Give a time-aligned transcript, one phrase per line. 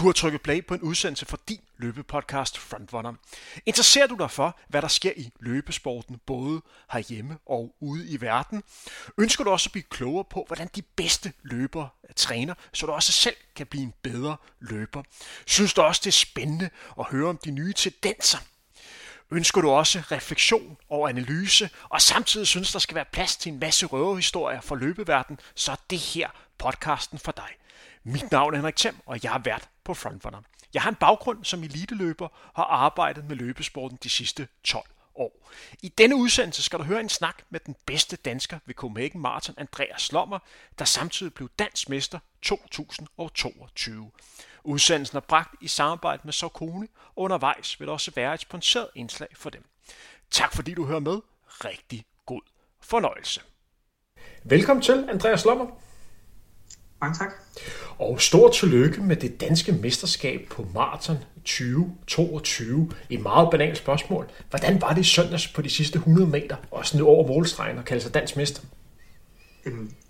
[0.00, 3.14] Du har trykket play på en udsendelse fra din løbepodcast Frontrunner.
[3.66, 6.62] Interesserer du dig for, hvad der sker i løbesporten, både
[6.92, 8.62] herhjemme og ude i verden?
[9.18, 13.12] Ønsker du også at blive klogere på, hvordan de bedste løbere træner, så du også
[13.12, 15.02] selv kan blive en bedre løber?
[15.46, 18.38] Synes du også, det er spændende at høre om de nye tendenser?
[19.30, 23.58] Ønsker du også refleksion og analyse, og samtidig synes, der skal være plads til en
[23.58, 27.59] masse røverhistorier fra løbeverdenen, så er det her podcasten for dig.
[28.04, 30.40] Mit navn er Henrik Thiem, og jeg er vært på Frontrunner.
[30.74, 35.50] Jeg har en baggrund som eliteløber og har arbejdet med løbesporten de sidste 12 år.
[35.82, 39.54] I denne udsendelse skal du høre en snak med den bedste dansker ved Copenhagen Marathon,
[39.58, 40.38] Andreas Lommer,
[40.78, 44.10] der samtidig blev dansk mester 2022.
[44.64, 48.90] Udsendelsen er bragt i samarbejde med Saucony, og undervejs vil der også være et sponsoreret
[48.94, 49.64] indslag for dem.
[50.30, 51.20] Tak fordi du hører med.
[51.46, 52.42] Rigtig god
[52.80, 53.40] fornøjelse.
[54.44, 55.66] Velkommen til, Andreas Lommer.
[57.00, 57.32] Mange tak.
[58.00, 62.90] Og stort tillykke med det danske mesterskab på Marathon 2022.
[63.10, 64.26] Et meget banalt spørgsmål.
[64.50, 68.02] Hvordan var det søndags på de sidste 100 meter, og sådan over målstregen og kalde
[68.02, 68.62] sig dansk mester?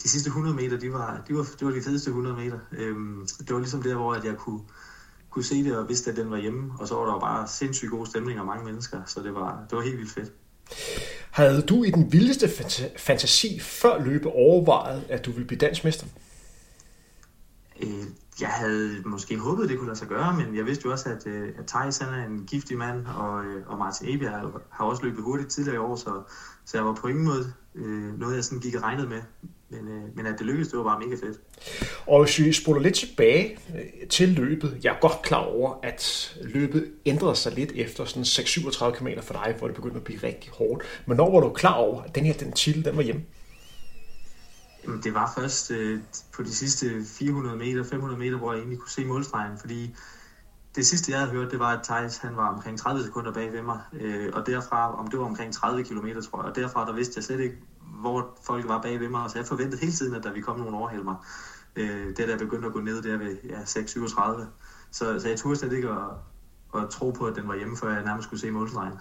[0.02, 2.58] De sidste 100 meter, de var, de var, det var de fedeste 100 meter.
[2.72, 4.60] Øhm, det var ligesom der, hvor jeg kunne,
[5.30, 6.72] kunne se det og vidste, at den var hjemme.
[6.78, 9.64] Og så var der jo bare sindssygt god stemning og mange mennesker, så det var,
[9.70, 10.32] det var helt vildt fedt.
[11.30, 12.50] Havde du i den vildeste
[12.96, 16.06] fantasi før løbe overvejet, at du ville blive dansk mester?
[17.82, 18.04] Øh,
[18.40, 21.26] jeg havde måske håbet, det kunne lade sig gøre, men jeg vidste jo også, at,
[21.26, 24.30] øh, at Thijs han er en giftig mand, og, øh, og Martin Ebia
[24.70, 26.22] har også løbet hurtigt tidligere i år, så,
[26.64, 29.20] så jeg var på ingen måde øh, noget, jeg sådan gik og regnede med.
[29.70, 31.40] Men, øh, men at det lykkedes, det var bare mega fedt.
[32.06, 36.36] Og hvis vi spoler lidt tilbage øh, til løbet, jeg er godt klar over, at
[36.42, 40.20] løbet ændrede sig lidt efter sådan 6-37 km for dig, hvor det begyndte at blive
[40.22, 40.82] rigtig hårdt.
[41.06, 43.22] Men når var du klar over, at den her den titel, den var hjemme?
[44.84, 46.00] Jamen, det var først øh,
[46.32, 49.96] på de sidste 400 meter, 500 meter, hvor jeg egentlig kunne se målstregen, fordi
[50.74, 53.52] det sidste, jeg havde hørt, det var, at Thijs han var omkring 30 sekunder bag
[53.52, 56.86] ved mig, øh, og derfra, om det var omkring 30 km, tror jeg, og derfra,
[56.86, 57.56] der vidste jeg slet ikke,
[58.00, 60.60] hvor folk var bag ved mig, så jeg forventede hele tiden, at der ville komme
[60.60, 61.16] nogen overhælde mig.
[61.76, 64.44] Øh, det der begyndte at gå ned der ved ja, 6.37,
[64.90, 67.94] så, så jeg turde slet ikke at, at tro på, at den var hjemme, før
[67.94, 68.98] jeg nærmest skulle se målstregen.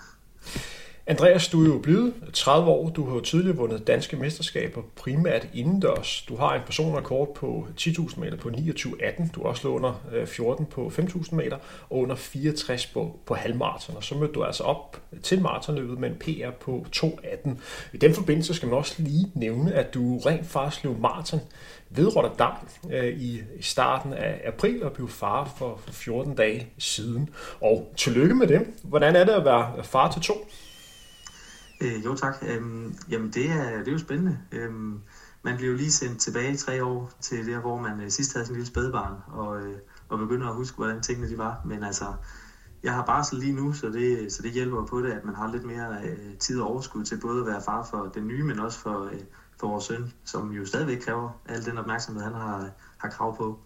[1.09, 2.89] Andreas, du er jo blevet 30 år.
[2.89, 6.25] Du har jo tidligere vundet danske mesterskaber, primært indendørs.
[6.29, 9.31] Du har en personrekord på 10.000 meter på 29.18.
[9.31, 11.57] Du har også lå under øh, 14 på 5.000 meter
[11.89, 13.95] og under 64 på, på halvmarathon.
[13.97, 17.49] Og så mødte du altså op til maratonløbet med en PR på 2.18.
[17.93, 21.39] I den forbindelse skal man også lige nævne, at du rent faktisk løb maraton
[21.89, 22.53] ved Rotterdam
[22.91, 27.29] øh, i starten af april og blev far for, for 14 dage siden.
[27.61, 28.61] Og tillykke med det.
[28.83, 30.33] Hvordan er det at være far til to?
[31.81, 32.35] Øh, jo tak.
[32.47, 34.39] Øhm, jamen det er, det er jo spændende.
[34.51, 35.01] Øhm,
[35.41, 38.45] man bliver jo lige sendt tilbage tre år til der, hvor man øh, sidst havde
[38.45, 39.77] sin lille spædbarn, og, øh,
[40.09, 41.61] og begynder at huske, hvordan tingene de var.
[41.65, 42.13] Men altså,
[42.83, 45.47] jeg har barsel lige nu, så det, så det hjælper på det, at man har
[45.47, 48.59] lidt mere øh, tid og overskud til både at være far for den nye, men
[48.59, 49.19] også for, øh,
[49.59, 53.59] for vores søn, som jo stadigvæk kræver al den opmærksomhed, han har, har krav på.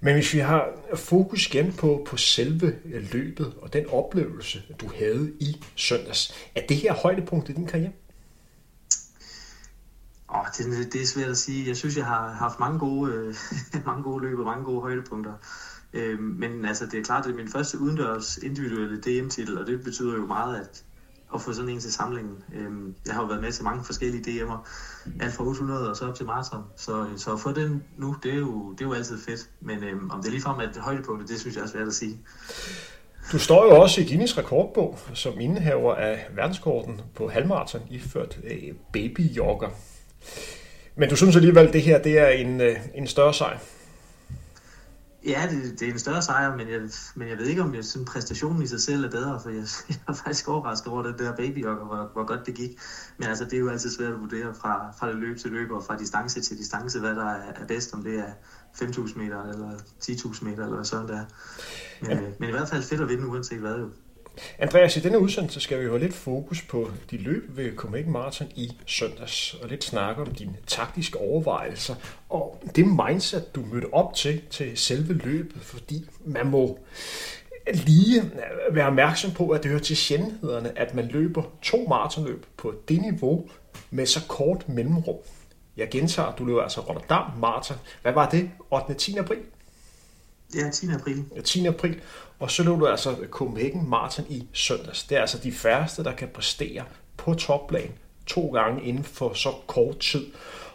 [0.00, 2.74] Men hvis vi har fokus igen på, på selve
[3.12, 7.92] løbet og den oplevelse, du havde i søndags, er det her højdepunkt i din karriere?
[10.28, 11.68] Oh, det, det er svært at sige.
[11.68, 13.34] Jeg synes, jeg har haft mange gode, øh,
[13.86, 15.32] mange gode løb og mange gode højdepunkter.
[15.92, 19.66] Øh, men altså, det er klart, at det er min første udendørs individuelle DM-titel, og
[19.66, 20.84] det betyder jo meget, at
[21.34, 22.36] at få sådan en til samlingen.
[22.54, 24.68] Øhm, jeg har jo været med til mange forskellige DM'er,
[25.20, 26.62] alt fra 800 og så op til maraton.
[26.76, 29.50] Så, øh, så at få den nu, det er jo, det er jo altid fedt.
[29.60, 32.18] Men øhm, om det er ligefrem et højdepunkt, det synes jeg er svært at sige.
[33.32, 38.74] Du står jo også i Guinness rekordbog som indehaver af verdenskorten på halvmarathon iført øh,
[38.92, 39.68] babyjogger.
[40.96, 43.58] Men du synes alligevel, at det her det er en, øh, en større sejr?
[45.28, 46.80] Ja, det, det er en større sejr, men jeg,
[47.14, 49.64] men jeg ved ikke, om jeg, sådan præstationen i sig selv er bedre, for jeg,
[49.88, 52.70] jeg er faktisk overrasket over den der baby, og hvor, hvor godt det gik.
[53.16, 55.70] Men altså, det er jo altid svært at vurdere fra, fra det løb til løb,
[55.70, 58.32] og fra distance til distance, hvad der er, er bedst, om det er
[58.82, 59.70] 5.000 meter, eller
[60.04, 61.24] 10.000 meter, eller hvad sådan der.
[62.00, 62.20] Men, ja.
[62.38, 63.90] men i hvert fald fedt at vinde, uanset hvad jo.
[64.58, 68.12] Andreas, i denne udsendelse skal vi jo have lidt fokus på de løb ved Copenhagen
[68.12, 71.94] Marathon i søndags, og lidt snakke om dine taktiske overvejelser,
[72.28, 76.78] og det mindset, du mødte op til, til selve løbet, fordi man må
[77.72, 78.30] lige
[78.70, 83.00] være opmærksom på, at det hører til sjældenhederne, at man løber to maratonløb på det
[83.00, 83.48] niveau
[83.90, 85.16] med så kort mellemrum.
[85.76, 87.76] Jeg gentager, du løber altså Rotterdam Marathon.
[88.02, 88.50] Hvad var det?
[88.70, 88.94] 8.
[88.94, 89.16] 10.
[89.16, 89.38] april?
[90.54, 90.86] Ja, 10.
[90.94, 91.24] april.
[91.36, 91.66] Ja, 10.
[91.66, 92.00] april.
[92.38, 95.04] Og så løb du altså Copenhagen Marathon i søndags.
[95.04, 96.84] Det er altså de færreste, der kan præstere
[97.16, 97.92] på topplan
[98.26, 100.26] to gange inden for så kort tid.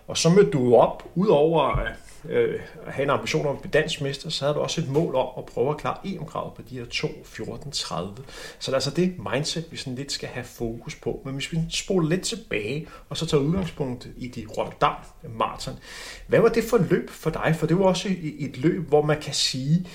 [0.08, 1.88] Og så mødte du op, udover
[2.30, 5.16] øh, have en ambition om at blive dansk mester, så havde du også et mål
[5.16, 8.16] om at prøve at klare EM-kravet på de her 2, 14, 30.
[8.60, 11.22] Så det er altså det mindset, vi sådan lidt skal have fokus på.
[11.26, 14.96] Men hvis vi spoler lidt tilbage, og så tager udgangspunkt i de Rotterdam
[15.38, 15.80] Marathon.
[16.28, 17.56] Hvad var det for løb for dig?
[17.60, 19.88] For det var også et løb, hvor man kan sige,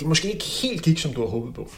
[0.00, 1.68] det måske ikke helt gik, som du havde håbet på.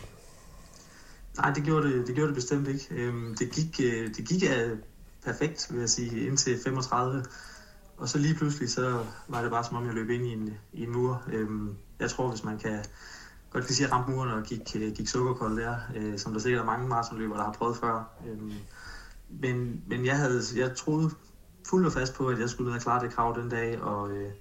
[1.37, 2.87] Nej, det gjorde det, det, gjorde det bestemt ikke.
[2.91, 4.71] Øhm, det gik, øh, det gik af
[5.25, 7.25] perfekt, vil jeg sige, indtil 35.
[7.97, 10.55] Og så lige pludselig, så var det bare som om, jeg løb ind i en,
[10.73, 11.23] i en mur.
[11.33, 12.85] Øhm, jeg tror, hvis man kan
[13.51, 16.41] godt kan sige, at rampe muren og gik, øh, gik sukkerkold der, øh, som der
[16.41, 18.11] sikkert er mange maratonløbere, der har prøvet før.
[18.29, 18.53] Øhm,
[19.29, 21.11] men, men jeg, havde, jeg troede
[21.71, 24.11] fuldt og fast på, at jeg skulle ned og klare det krav den dag, og,
[24.11, 24.33] øh,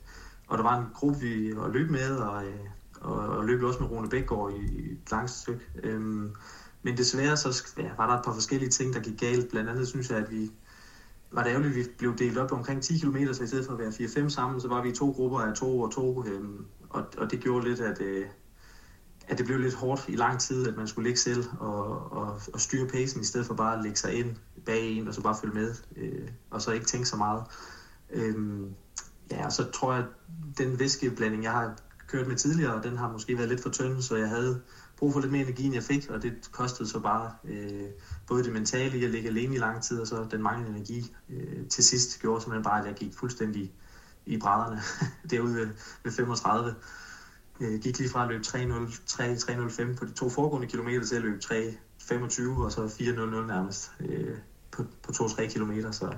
[0.48, 2.60] og der var en gruppe, vi var løb med, og, øh,
[3.02, 5.62] og, og løb også med Rune Bækgaard i, i et langt stykke.
[5.84, 6.36] Øhm,
[6.84, 9.50] men desværre så ja, var der et par forskellige ting, der gik galt.
[9.50, 10.52] Blandt andet synes jeg, at vi
[11.32, 13.74] var det ærgerligt, at vi blev delt op omkring 10 km, så i stedet for
[13.74, 13.90] at være
[14.26, 16.26] 4-5 sammen, så var vi i to grupper af to og to.
[16.26, 18.26] Øhm, og, og det gjorde lidt, at, øh,
[19.28, 22.42] at det blev lidt hårdt i lang tid, at man skulle ligge selv og, og,
[22.54, 25.22] og styre pacen, i stedet for bare at lægge sig ind bag en, og så
[25.22, 27.44] bare følge med, øh, og så ikke tænke så meget.
[28.10, 28.74] Øhm,
[29.32, 30.10] ja, og så tror jeg, at
[30.58, 31.76] den væskeblanding, jeg har
[32.12, 34.62] kørt med tidligere, den har måske været lidt for tynd, så jeg havde
[34.98, 37.88] brug for lidt mere energi, end jeg fik, og det kostede så bare øh,
[38.28, 41.16] både det mentale i at ligge alene i lang tid, og så den manglende energi
[41.30, 43.74] øh, til sidst gjorde simpelthen bare, at jeg gik fuldstændig
[44.26, 44.82] i brædderne
[45.32, 45.70] derude ved,
[46.04, 46.76] ved 35.
[47.60, 48.44] Øh, gik lige fra at løbe
[49.94, 53.12] 3.05 på de to foregående kilometer til at løbe 3.25 og så 4.00
[53.48, 54.38] nærmest øh,
[54.72, 55.92] på, på 2-3 kilometer.
[55.92, 56.14] Så,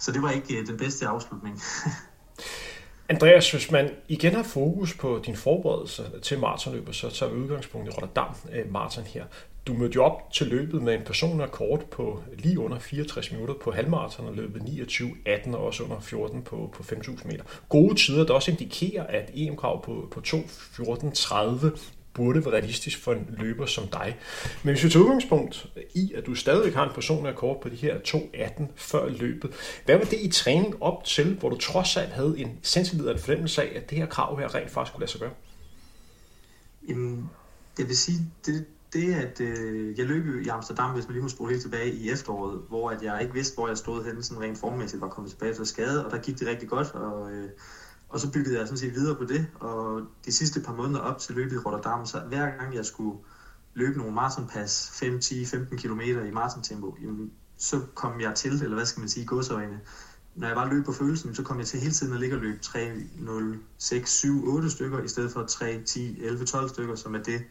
[0.00, 1.60] så det var ikke øh, den bedste afslutning.
[3.10, 7.88] Andreas, hvis man igen har fokus på din forberedelse til maratonløbet, så tager vi udgangspunkt
[7.88, 9.24] i Rotterdam øh, maraton Marathon her.
[9.66, 13.54] Du mødte jo op til løbet med en personlig rekord på lige under 64 minutter
[13.54, 17.44] på halvmarathon og løbet 29-18 og også under 14 på, på 5.000 meter.
[17.68, 21.78] Gode tider, der også indikerer, at EM-krav på, på 2.14.30
[22.18, 24.16] burde være realistisk for en løber som dig.
[24.62, 27.76] Men hvis vi tager udgangspunkt i, at du stadig har en personlig rekord på de
[27.76, 29.50] her 2.18 før løbet,
[29.84, 33.62] hvad var det i træning op til, hvor du trods alt havde en sensibilitet fornemmelse
[33.62, 35.32] af, at det her krav her rent faktisk kunne lade sig gøre?
[36.88, 37.30] Jamen,
[37.78, 41.28] jeg vil sige, det, det at øh, jeg løb i Amsterdam, hvis man lige må
[41.28, 44.42] spole helt tilbage i efteråret, hvor at jeg ikke vidste, hvor jeg stod henne, sådan
[44.42, 47.48] rent formmæssigt var kommet tilbage fra skade, og der gik det rigtig godt, og øh,
[48.08, 51.18] og så byggede jeg sådan set videre på det, og de sidste par måneder op
[51.18, 53.18] til løbet i Rotterdam, så hver gang jeg skulle
[53.74, 56.96] løbe nogle maratonpas, 5, 10, 15 km i maratontempo,
[57.56, 59.80] så kom jeg til, eller hvad skal man sige, godsøjne.
[60.34, 62.42] Når jeg bare løb på følelsen, så kom jeg til hele tiden at ligge og
[62.42, 66.94] løbe 3, 0, 6, 7, 8 stykker, i stedet for 3, 10, 11, 12 stykker,
[66.94, 67.44] som er det.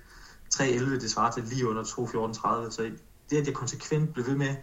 [0.50, 2.72] 3, 11, det svarer til lige under 2, 14, 30.
[2.72, 2.92] Så
[3.30, 4.56] det, at jeg konsekvent blev ved med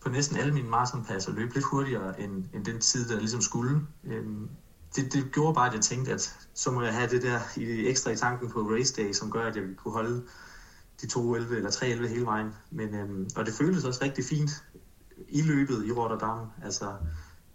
[0.00, 3.40] på næsten alle mine maratonpas og løbe lidt hurtigere end, end den tid, der ligesom
[3.40, 4.48] skulle, øhm,
[4.96, 7.86] det, det gjorde bare, at jeg tænkte, at så må jeg have det der i,
[7.86, 10.22] ekstra i tanken på race day, som gør, at jeg kunne holde
[11.02, 12.54] de 2.11 eller 3.11 hele vejen.
[12.70, 14.64] Men, øhm, og det føltes også rigtig fint
[15.28, 16.46] i løbet i Rotterdam.
[16.64, 16.92] Altså,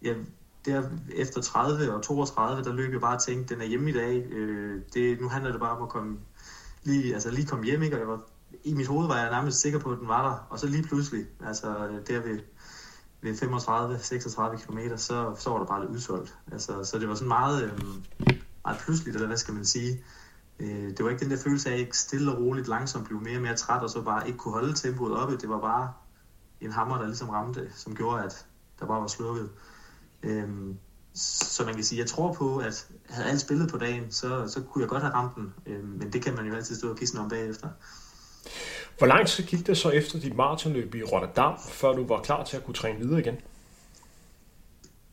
[0.02, 0.16] jeg,
[0.66, 0.84] der
[1.16, 4.26] efter 30 og 32, der løb jeg bare og tænkte, den er hjemme i dag.
[4.32, 6.18] Øh, det, nu handler det bare om at komme,
[6.84, 7.96] lige, altså lige komme hjem, ikke?
[7.96, 8.22] Og jeg var,
[8.64, 10.48] i mit hoved var jeg nærmest sikker på, at den var der.
[10.50, 11.68] Og så lige pludselig, altså
[12.08, 12.40] der ved
[13.26, 16.36] ved 35-36 km, så, så var der bare lidt udsolgt.
[16.52, 17.80] Altså, så det var sådan meget, øh,
[18.66, 20.04] meget pludseligt, eller hvad skal man sige.
[20.60, 23.22] Øh, det var ikke den der følelse af, at jeg stille og roligt langsomt blev
[23.22, 25.38] mere og mere træt, og så bare ikke kunne holde tempoet oppe.
[25.38, 25.94] Det var bare
[26.62, 28.46] en hammer, der ligesom ramte, som gjorde, at
[28.80, 29.50] der bare var slukket.
[30.24, 30.50] Øh,
[31.16, 34.62] så man kan sige, jeg tror på, at havde alt spillet på dagen, så, så
[34.62, 35.54] kunne jeg godt have ramt den.
[35.66, 37.70] Øh, men det kan man jo altid stå og kisse om bagefter.
[38.98, 42.44] Hvor lang tid gik det så efter dit maratonløb i Rotterdam, før du var klar
[42.44, 43.36] til at kunne træne videre igen?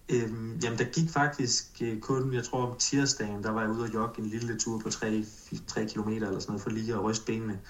[0.09, 3.83] Øhm, jamen, der gik faktisk øh, kun, jeg tror om tirsdagen, der var jeg ude
[3.83, 5.25] og jogge en lille tur på 3,
[5.67, 7.61] 3 km eller sådan noget, for lige at ryste benene.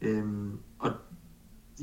[0.00, 0.92] Øhm, og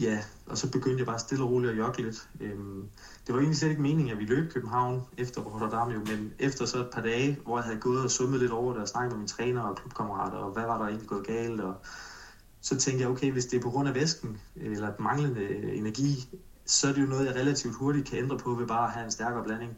[0.02, 2.30] ja, og så begyndte jeg bare stille og roligt at jogge lidt.
[2.42, 2.84] Øhm,
[3.28, 6.66] det var egentlig slet ikke meningen, at vi løb København efter Rotterdam jo, men efter
[6.66, 9.12] så et par dage, hvor jeg havde gået og summet lidt over det og snakket
[9.12, 11.76] med mine træner og klubkammerater, og hvad var der egentlig gået galt, og
[12.62, 16.30] så tænkte jeg, okay, hvis det er på grund af væsken, eller manglende energi,
[16.66, 19.06] så er det jo noget, jeg relativt hurtigt kan ændre på ved bare at have
[19.06, 19.78] en stærkere blanding.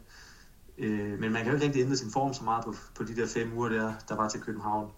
[0.78, 3.16] Øh, men man kan jo ikke rigtig ændre sin form så meget på, på de
[3.16, 4.90] der fem uger, der, der var til København.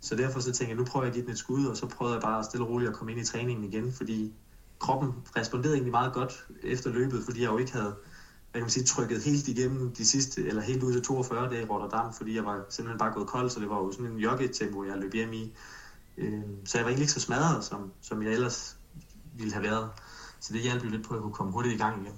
[0.00, 1.86] Så derfor så tænkte jeg, nu prøver jeg at give den et skud, og så
[1.86, 4.32] prøvede jeg bare stille og roligt at komme ind i træningen igen, fordi
[4.78, 7.94] kroppen responderede egentlig meget godt efter løbet, fordi jeg jo ikke havde
[8.50, 11.62] hvad kan man sige, trykket helt igennem de sidste, eller helt ud til 42 dage
[11.62, 14.18] i Rotterdam, fordi jeg var simpelthen bare gået kold, så det var jo sådan en
[14.18, 15.52] joggetempo, jeg løb hjem i.
[16.18, 18.76] Øh, så jeg var egentlig ikke så smadret, som, som jeg ellers
[19.34, 19.88] ville have været.
[20.40, 22.14] Så det hjalp jo lidt på, at jeg kunne komme hurtigt i gang igen.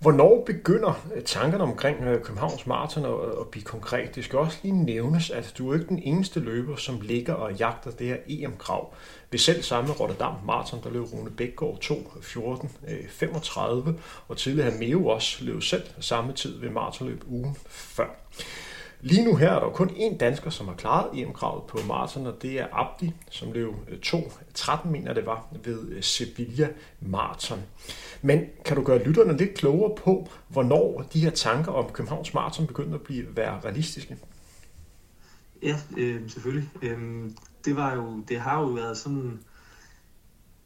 [0.00, 4.14] Hvornår begynder øh, tankerne omkring øh, Københavns Marathon at, at blive konkret?
[4.14, 7.54] Det skal også lige nævnes, at du er ikke den eneste løber, som ligger og
[7.54, 8.94] jagter det her EM-krav.
[9.30, 12.70] Ved selv samme Rotterdam Marathon, der løb Rune Bækgaard 2, 14,
[13.10, 13.98] 35,
[14.28, 18.08] og tidligere Meo også løb selv samme tid ved maratonløb ugen før.
[19.00, 22.42] Lige nu her er der kun én dansker, som har klaret EM-kravet på maraton, og
[22.42, 26.68] det er Abdi, som løb øh, 2.13, mener det var, ved øh, Sevilla
[27.00, 27.62] Marathon.
[28.22, 32.66] Men kan du gøre lytterne lidt klogere på, hvornår de her tanker om Københavns Marathon
[32.66, 34.16] begyndte at blive være realistiske?
[35.62, 36.70] Ja, øh, selvfølgelig.
[36.82, 37.30] Øh,
[37.64, 39.40] det, var jo, det har jo været sådan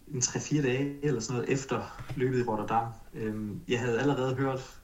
[0.08, 2.86] en 3-4 dage eller sådan noget efter løbet i Rotterdam.
[3.14, 3.34] Øh,
[3.68, 4.78] jeg havde allerede hørt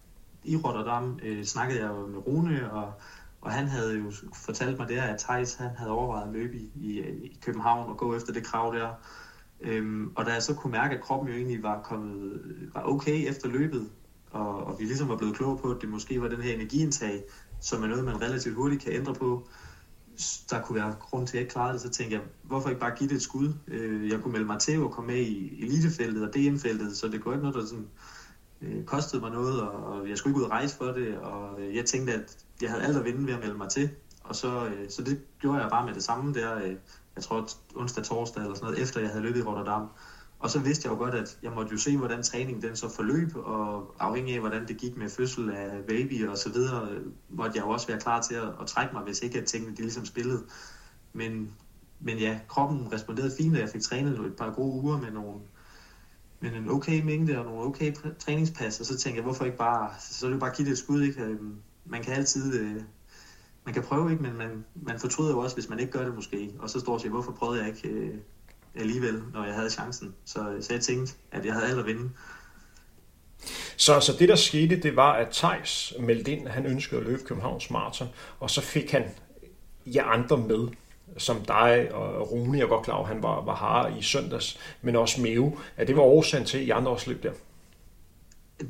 [0.44, 2.92] i Rotterdam, øh, snakkede jeg jo med Rune, og
[3.40, 6.70] og han havde jo fortalt mig der, at Thijs han havde overvejet at løbe i,
[6.74, 8.88] i, i København og gå efter det krav der.
[9.60, 12.40] Øhm, og da jeg så kunne mærke, at kroppen jo egentlig var kommet
[12.74, 13.90] var okay efter løbet,
[14.30, 17.22] og, og vi ligesom var blevet kloge på, at det måske var den her energiindtag,
[17.60, 19.48] som er noget, man relativt hurtigt kan ændre på,
[20.50, 22.80] der kunne være grund til, at jeg ikke klarede det, så tænkte jeg, hvorfor ikke
[22.80, 23.52] bare give det et skud?
[23.68, 27.20] Øh, jeg kunne melde mig til at komme med i elitefeltet og DM-feltet, så det
[27.20, 27.88] kunne ikke noget, der sådan,
[28.62, 31.60] øh, kostede mig noget, og, og jeg skulle ikke ud og rejse for det, og
[31.60, 33.90] øh, jeg tænkte, at jeg havde alt at vinde ved at melde mig til.
[34.24, 36.76] Og så, øh, så det gjorde jeg bare med det samme der, øh,
[37.16, 39.88] jeg tror onsdag, torsdag eller sådan noget, efter jeg havde løbet i Rotterdam.
[40.38, 42.88] Og så vidste jeg jo godt, at jeg måtte jo se, hvordan træningen den så
[42.88, 46.88] forløb, og afhængig af, hvordan det gik med fødsel af baby og så videre,
[47.28, 49.76] måtte jeg jo også være klar til at, at trække mig, hvis ikke at tingene
[49.76, 50.42] de ligesom spillede.
[51.12, 51.54] Men,
[52.00, 55.40] men ja, kroppen responderede fint, og jeg fik trænet et par gode uger med nogle,
[56.40, 59.90] men en okay mængde og nogle okay træningspas, og så tænkte jeg, hvorfor ikke bare,
[60.00, 61.22] så er det bare give det et skud, ikke?
[61.22, 61.54] Øhm,
[61.88, 62.82] man kan altid, øh,
[63.64, 64.22] man kan prøve, ikke?
[64.22, 66.92] men man, man fortryder jo også, hvis man ikke gør det måske, og så står
[66.92, 68.14] og siger, hvorfor prøvede jeg ikke øh,
[68.74, 70.14] alligevel, når jeg havde chancen.
[70.24, 72.10] Så, så jeg tænkte, at jeg havde alt at vinde.
[73.76, 77.06] Så, så det, der skete, det var, at Tejs meldte ind, at han ønskede at
[77.06, 78.08] løbe Københavns Marathon,
[78.40, 79.04] og så fik han
[79.86, 80.68] jer andre med
[81.16, 84.58] som dig og Rune, jeg er godt klar over, han var, var har i søndags,
[84.82, 87.32] men også Meo, at det var årsagen til, at I andre også løb der?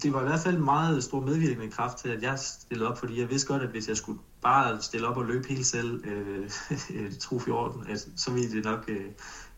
[0.02, 2.98] Det var i hvert fald en meget stor medvirkende kraft til, at jeg stillede op,
[2.98, 6.04] fordi jeg vidste godt, at hvis jeg skulle bare stille op og løbe helt selv,
[6.04, 6.50] øh,
[6.94, 9.06] øh tro 14, altså, så ville det nok øh,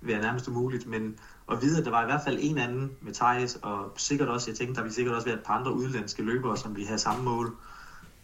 [0.01, 0.87] være nærmest umuligt.
[0.87, 1.19] Men
[1.51, 4.51] at vide, at der var i hvert fald en anden med Thijs, og sikkert også,
[4.51, 6.99] jeg tænkte, der ville sikkert også være et par andre udlandske løbere, som vi havde
[6.99, 7.57] samme mål.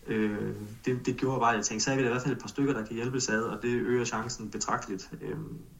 [0.06, 2.40] Øh, det, det gjorde bare, at jeg tænkte, så er vi i hvert fald et
[2.40, 5.10] par stykker, der kan hjælpes ad, og det øger chancen betragteligt.
[5.20, 5.36] Øh,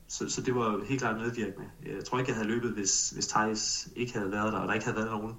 [0.08, 1.66] så, så det var helt klart medvirkende.
[1.86, 4.74] Jeg tror ikke, jeg havde løbet, hvis, hvis Thijs ikke havde været der, og der
[4.74, 5.34] ikke havde været nogen.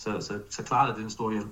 [0.00, 1.48] Så, så, så klarede det en stor hjælp.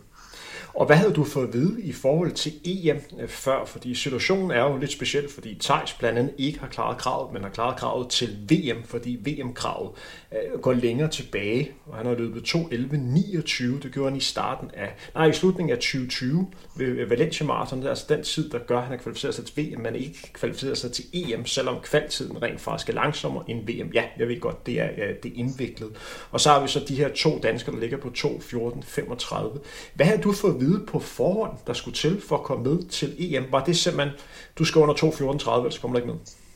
[0.75, 3.65] Og hvad havde du fået at vide i forhold til EM øh, før?
[3.65, 7.43] Fordi situationen er jo lidt speciel, fordi Thijs blandt andet ikke har klaret kravet, men
[7.43, 9.91] har klaret kravet til VM, fordi VM-kravet
[10.33, 14.95] Øh, går længere tilbage, og han har løbet 2.11.29, det gjorde han i starten af,
[15.15, 18.77] nej, i slutningen af 2020 ved Valencia Marathon, det er altså den tid, der gør,
[18.77, 22.43] at han har kvalificeret sig til VM, men ikke kvalificeret sig til EM, selvom kvaltiden
[22.43, 23.91] rent faktisk er langsommere end VM.
[23.95, 24.89] Ja, jeg ved godt, det er,
[25.23, 25.91] det er indviklet.
[26.31, 29.59] Og så har vi så de her to danskere, der ligger på 2.14.35.
[29.95, 32.89] Hvad har du fået at vide på forhånd, der skulle til for at komme med
[32.89, 33.45] til EM?
[33.51, 34.15] Var det simpelthen,
[34.59, 36.48] du skal under 2.14.30, eller så kommer du ikke med?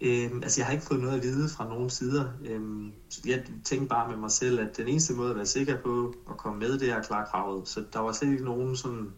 [0.00, 2.24] Øhm, altså jeg har ikke fået noget at vide fra nogen sider.
[2.44, 2.92] Øhm,
[3.26, 6.36] jeg tænkte bare med mig selv, at den eneste måde at være sikker på at
[6.36, 7.68] komme med, det er at klare kravet.
[7.68, 9.12] Så der var slet ikke nogen sådan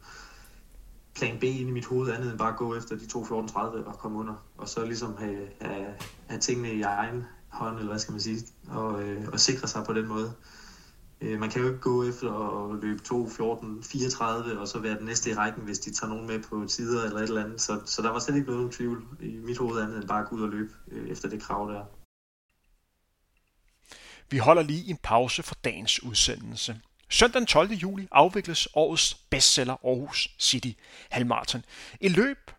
[1.14, 3.98] plan B ind i mit hoved, andet end bare at gå efter de 2.14.30 og
[3.98, 4.34] komme under.
[4.58, 5.86] Og så ligesom have, have,
[6.26, 9.84] have tingene i egen hånd, eller hvad skal man sige, og, øh, og sikre sig
[9.84, 10.32] på den måde.
[11.20, 14.98] Øh, man kan jo ikke gå efter at løbe 2, 14, 34 og så være
[14.98, 17.60] den næste i rækken, hvis de tager nogen med på tider eller et eller andet.
[17.60, 20.28] Så, så der var slet ikke noget tvivl i mit hoved andet end bare at
[20.28, 21.84] gå ud og løbe øh, efter det krav der.
[24.30, 26.80] Vi holder lige en pause for dagens udsendelse.
[27.08, 27.72] Søndag den 12.
[27.72, 30.70] juli afvikles årets bestseller Aarhus City
[31.10, 31.64] Halvmarathon.
[32.00, 32.50] Et løb,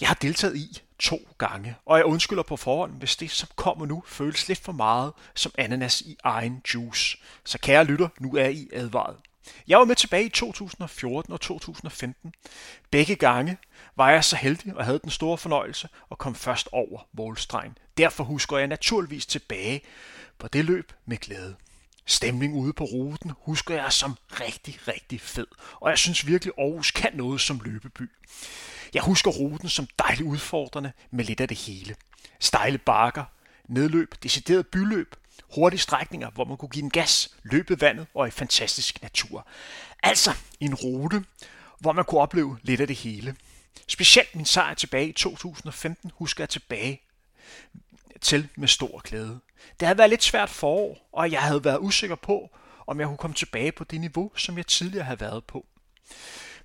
[0.00, 3.86] jeg har deltaget i to gange, og jeg undskylder på forhånd, hvis det, som kommer
[3.86, 7.18] nu, føles lidt for meget som ananas i egen juice.
[7.44, 9.16] Så kære lytter, nu er I advaret.
[9.68, 12.34] Jeg var med tilbage i 2014 og 2015.
[12.90, 13.56] Begge gange
[13.96, 17.78] var jeg så heldig og havde den store fornøjelse og kom først over målstregen.
[17.98, 19.82] Derfor husker jeg naturligvis tilbage
[20.38, 21.56] på det løb med glæde.
[22.06, 25.46] Stemning ude på ruten husker jeg som rigtig, rigtig fed,
[25.80, 28.10] og jeg synes virkelig Aarhus kan noget som løbeby.
[28.94, 31.96] Jeg husker ruten som dejligt udfordrende med lidt af det hele.
[32.40, 33.24] Stejle bakker,
[33.68, 35.16] nedløb, decideret byløb,
[35.54, 39.46] hurtige strækninger, hvor man kunne give en gas, løbe vandet og i fantastisk natur.
[40.02, 41.24] Altså en rute,
[41.80, 43.36] hvor man kunne opleve lidt af det hele.
[43.88, 47.00] Specielt min sejr tilbage i 2015 husker jeg tilbage
[48.20, 49.40] til med stor glæde.
[49.80, 52.50] Det havde været lidt svært forår, og jeg havde været usikker på,
[52.86, 55.66] om jeg kunne komme tilbage på det niveau, som jeg tidligere havde været på.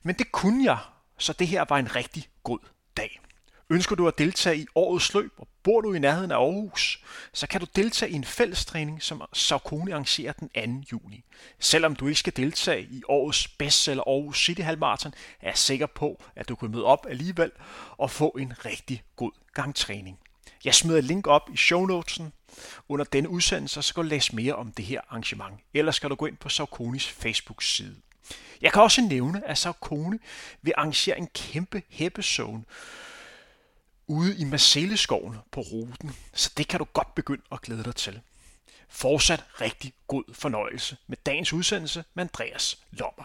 [0.03, 0.77] Men det kunne jeg,
[1.17, 2.59] så det her var en rigtig god
[2.97, 3.19] dag.
[3.71, 7.03] Ønsker du at deltage i årets løb, og bor du i nærheden af Aarhus,
[7.33, 10.87] så kan du deltage i en fællestræning, som Saucony arrangerer den 2.
[10.91, 11.23] juni.
[11.59, 16.23] Selvom du ikke skal deltage i årets bestseller Aarhus City Halvmarathon, er jeg sikker på,
[16.35, 17.51] at du kan møde op alligevel
[17.97, 20.19] og få en rigtig god gang træning.
[20.65, 22.33] Jeg smider et link op i show notesen
[22.89, 25.59] under denne udsendelse, så kan du læse mere om det her arrangement.
[25.73, 27.95] eller skal du gå ind på Sauconis Facebook-side.
[28.61, 30.21] Jeg kan også nævne, at Saucony
[30.61, 32.63] vil arrangere en kæmpe hæppezone
[34.07, 38.21] ude i Marcelleskoven på ruten, så det kan du godt begynde at glæde dig til.
[38.89, 43.23] Fortsat rigtig god fornøjelse med dagens udsendelse med Andreas Lommer.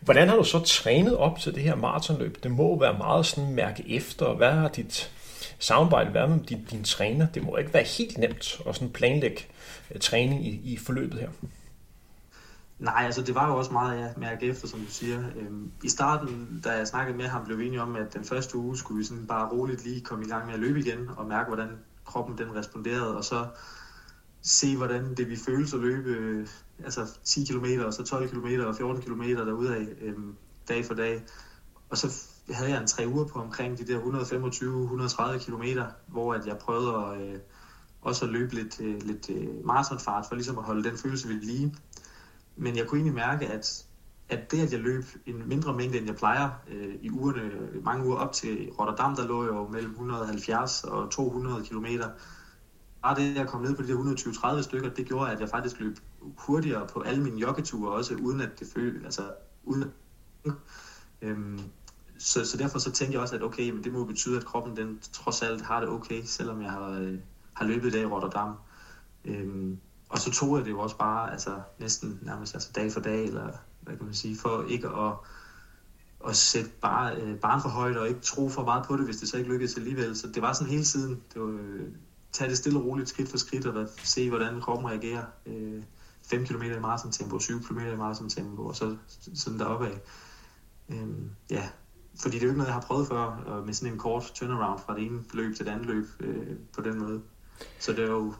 [0.00, 2.42] Hvordan har du så trænet op til det her maratonløb?
[2.42, 4.32] Det må være meget sådan mærke efter.
[4.34, 5.10] Hvad har dit
[5.60, 7.26] samarbejde være med din, din træner?
[7.26, 9.46] Det må ikke være helt nemt at sådan planlægge
[9.90, 11.28] øh, træning i, i forløbet her.
[12.78, 15.24] Nej, altså det var jo også meget ja, mærke efter, som du siger.
[15.36, 18.56] Øhm, I starten, da jeg snakkede med ham, blev vi enige om, at den første
[18.56, 21.26] uge skulle vi sådan bare roligt lige komme i gang med at løbe igen, og
[21.26, 21.68] mærke, hvordan
[22.04, 23.46] kroppen den responderede, og så
[24.42, 26.48] se, hvordan det vi føles at løbe øh,
[26.84, 30.34] altså 10 km, og så 12 km og 14 km derudad øhm,
[30.68, 31.22] dag for dag.
[31.90, 36.46] Og så havde jeg en tre uger på omkring de der 125-130 km, hvor at
[36.46, 37.38] jeg prøvede at, øh,
[38.02, 41.40] også at løbe lidt, øh, lidt øh, maratonfart, for ligesom at holde den følelse ved
[41.40, 41.74] lige.
[42.56, 43.84] Men jeg kunne egentlig mærke, at,
[44.28, 47.50] at det, at jeg løb en mindre mængde, end jeg plejer øh, i ugerne,
[47.82, 51.86] mange uger op til Rotterdam, der lå jeg jo mellem 170 og 200 km.
[53.02, 55.48] Bare det, at jeg kom ned på de der 120-30 stykker, det gjorde, at jeg
[55.48, 55.96] faktisk løb
[56.38, 59.22] hurtigere på alle mine joggeture også, uden at det følte, altså
[59.64, 59.84] uden
[61.22, 61.60] øhm,
[62.20, 64.76] så, så derfor så tænkte jeg også, at okay, men det må betyde, at kroppen
[64.76, 67.18] den trods alt har det okay, selvom jeg har, øh,
[67.52, 68.54] har løbet i dag i Rotterdam.
[69.24, 69.78] Øhm,
[70.08, 73.24] og så tog jeg det jo også bare, altså næsten nærmest altså dag for dag,
[73.24, 75.12] eller hvad kan man sige, for ikke at,
[76.28, 79.16] at sætte bare, øh, barn for højt og ikke tro for meget på det, hvis
[79.16, 80.16] det så ikke lykkedes alligevel.
[80.16, 81.88] Så det var sådan hele tiden, det var, øh,
[82.32, 85.24] tage det stille og roligt skridt for skridt, og se hvordan kroppen reagerer.
[85.46, 85.82] Øh,
[86.22, 88.96] 5 km i maratontempo, 7 km i maratontempo, og så
[89.34, 90.00] sådan deroppe af.
[90.88, 91.68] Øhm, ja,
[92.22, 94.80] fordi det er jo ikke noget, jeg har prøvet før, med sådan en kort turnaround
[94.86, 97.20] fra det ene løb til det andet løb øh, på den måde.
[97.78, 98.34] Så det er jo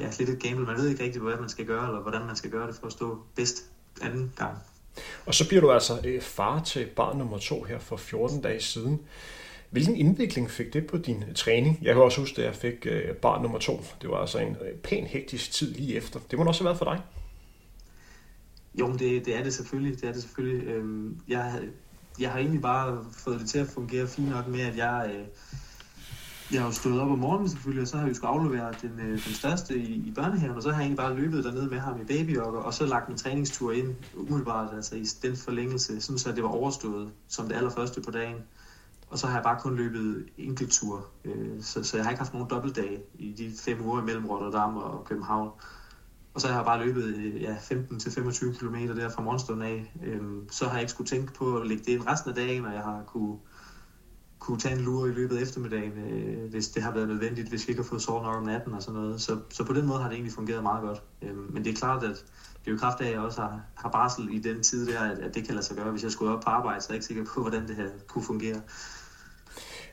[0.00, 0.66] ja, lidt et gamble.
[0.66, 2.86] Man ved ikke rigtig, hvad man skal gøre, eller hvordan man skal gøre det for
[2.86, 3.64] at stå bedst
[4.02, 4.58] anden gang.
[5.26, 8.60] Og så bliver du altså øh, far til barn nummer to her for 14 dage
[8.60, 9.00] siden.
[9.70, 11.78] Hvilken indvikling fik det på din træning?
[11.82, 13.80] Jeg kan også huske, at jeg fik øh, barn nummer to.
[14.02, 16.20] Det var altså en øh, pæn hektisk tid lige efter.
[16.30, 17.00] Det må også have været for dig.
[18.80, 20.00] Jo, det, det er det selvfølgelig.
[20.00, 20.68] Det er det selvfølgelig.
[20.68, 21.60] Øhm, jeg,
[22.18, 25.26] jeg har egentlig bare fået det til at fungere fint nok med, at jeg, øh,
[26.52, 28.74] jeg har jo stået op om morgenen selvfølgelig, og så har jeg jo skulle aflevere
[28.82, 31.66] den, øh, den største i, i børnehaven, og så har jeg egentlig bare løbet dernede
[31.66, 36.00] med ham i babyjokker, og så lagt en træningstur ind umiddelbart, altså i den forlængelse,
[36.00, 38.36] sådan så det var overstået som det allerførste på dagen.
[39.10, 42.32] Og så har jeg bare kun løbet enkelttur, øh, så, så jeg har ikke haft
[42.32, 45.50] nogen dobbeltdage i de fem uger mellem Rotterdam og København.
[46.34, 49.92] Og så har jeg bare løbet ja, 15-25 km der fra morgenstunden af.
[50.04, 52.64] Øhm, så har jeg ikke skulle tænke på at lægge det ind resten af dagen,
[52.64, 53.38] og jeg har kunne
[54.38, 57.66] kunne tage en lur i løbet af eftermiddagen, øh, hvis det har været nødvendigt, hvis
[57.66, 59.20] vi ikke har fået sovet nok om natten og sådan noget.
[59.20, 61.02] Så, så på den måde har det egentlig fungeret meget godt.
[61.22, 62.24] Øhm, men det er klart, at
[62.64, 65.00] det er jo kraft af, at jeg også har, har barsel i den tid der,
[65.00, 65.90] at, at det kan lade sig gøre.
[65.90, 67.88] Hvis jeg skulle op på arbejde, så er jeg ikke sikker på, hvordan det her
[68.08, 68.60] kunne fungere.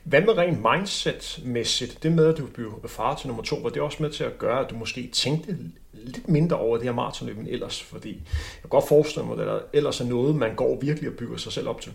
[0.04, 2.02] Hvad med rent mindset-mæssigt?
[2.02, 4.38] Det med, at du blev far til nummer to, var det også med til at
[4.38, 5.58] gøre, at du måske tænkte
[5.92, 7.82] lidt mindre over det her maratonløb end ellers?
[7.82, 11.16] Fordi jeg kan godt forestille mig, at der ellers er noget, man går virkelig og
[11.16, 11.92] bygger sig selv op til.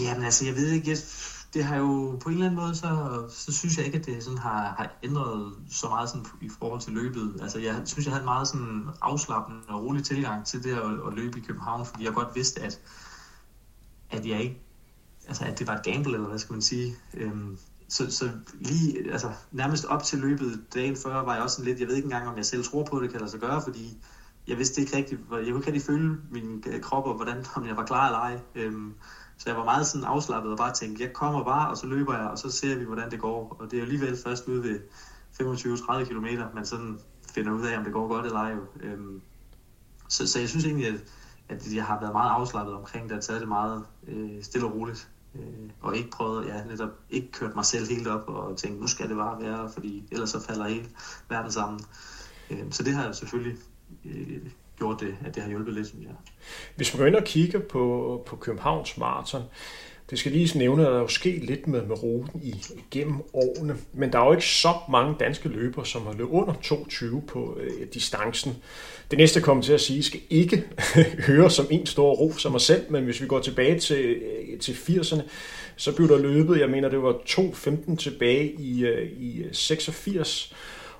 [0.00, 0.96] Jamen altså, jeg ved ikke, jeg,
[1.54, 4.22] det har jo på en eller anden måde, så, så synes jeg ikke, at det
[4.24, 7.38] sådan har, har ændret så meget sådan i forhold til løbet.
[7.42, 11.06] Altså, jeg synes, jeg havde en meget sådan afslappende og rolig tilgang til det at,
[11.06, 12.80] at løbe i København, fordi jeg godt vidste, at,
[14.10, 14.65] at jeg ikke,
[15.26, 16.96] altså, at det var et gamble, eller hvad skal man sige.
[17.14, 17.58] Øhm,
[17.88, 21.80] så, så lige, altså, nærmest op til løbet dagen før, var jeg også sådan lidt,
[21.80, 23.98] jeg ved ikke engang, om jeg selv tror på, det kan lade sig gøre, fordi
[24.46, 27.66] jeg vidste ikke rigtigt, jeg kunne ikke rigtig føle min øh, krop, og hvordan, om
[27.66, 28.38] jeg var klar eller ej.
[28.54, 28.94] Øhm,
[29.38, 32.14] så jeg var meget sådan afslappet og bare tænkte, jeg kommer bare, og så løber
[32.14, 33.56] jeg, og så ser vi, hvordan det går.
[33.60, 34.80] Og det er jo alligevel først ude ved
[35.42, 36.98] 25-30 km, man sådan
[37.34, 38.54] finder ud af, om det går godt eller ej.
[38.80, 39.20] Øhm,
[40.08, 41.04] så, så jeg synes egentlig, at,
[41.48, 44.74] at jeg har været meget afslappet omkring det, og taget det meget øh, stille og
[44.74, 45.08] roligt.
[45.38, 48.86] Øh, og ikke prøvet, ja, netop ikke kørt mig selv helt op og tænkt, nu
[48.86, 50.88] skal det bare være, fordi ellers så falder hele
[51.28, 51.80] verden sammen.
[52.50, 53.56] Øh, så det har jeg selvfølgelig
[54.04, 54.40] øh,
[54.78, 56.14] gjort det, at det har hjulpet lidt, synes jeg.
[56.76, 59.42] Hvis man går ind og kigger på, på Københavns Marathon,
[60.10, 63.22] det skal lige nævne, at der er jo sket lidt med, med ruten i, igennem
[63.32, 67.22] årene, men der er jo ikke så mange danske løbere, som har løbet under 22
[67.28, 68.56] på øh, distancen.
[69.10, 70.64] Det næste kommer til at sige, skal ikke
[71.28, 74.58] høre som en stor ro som mig selv, men hvis vi går tilbage til, øh,
[74.58, 75.22] til 80'erne,
[75.76, 80.54] så blev der løbet, jeg mener det var 2.15 tilbage i, øh, i øh, 86,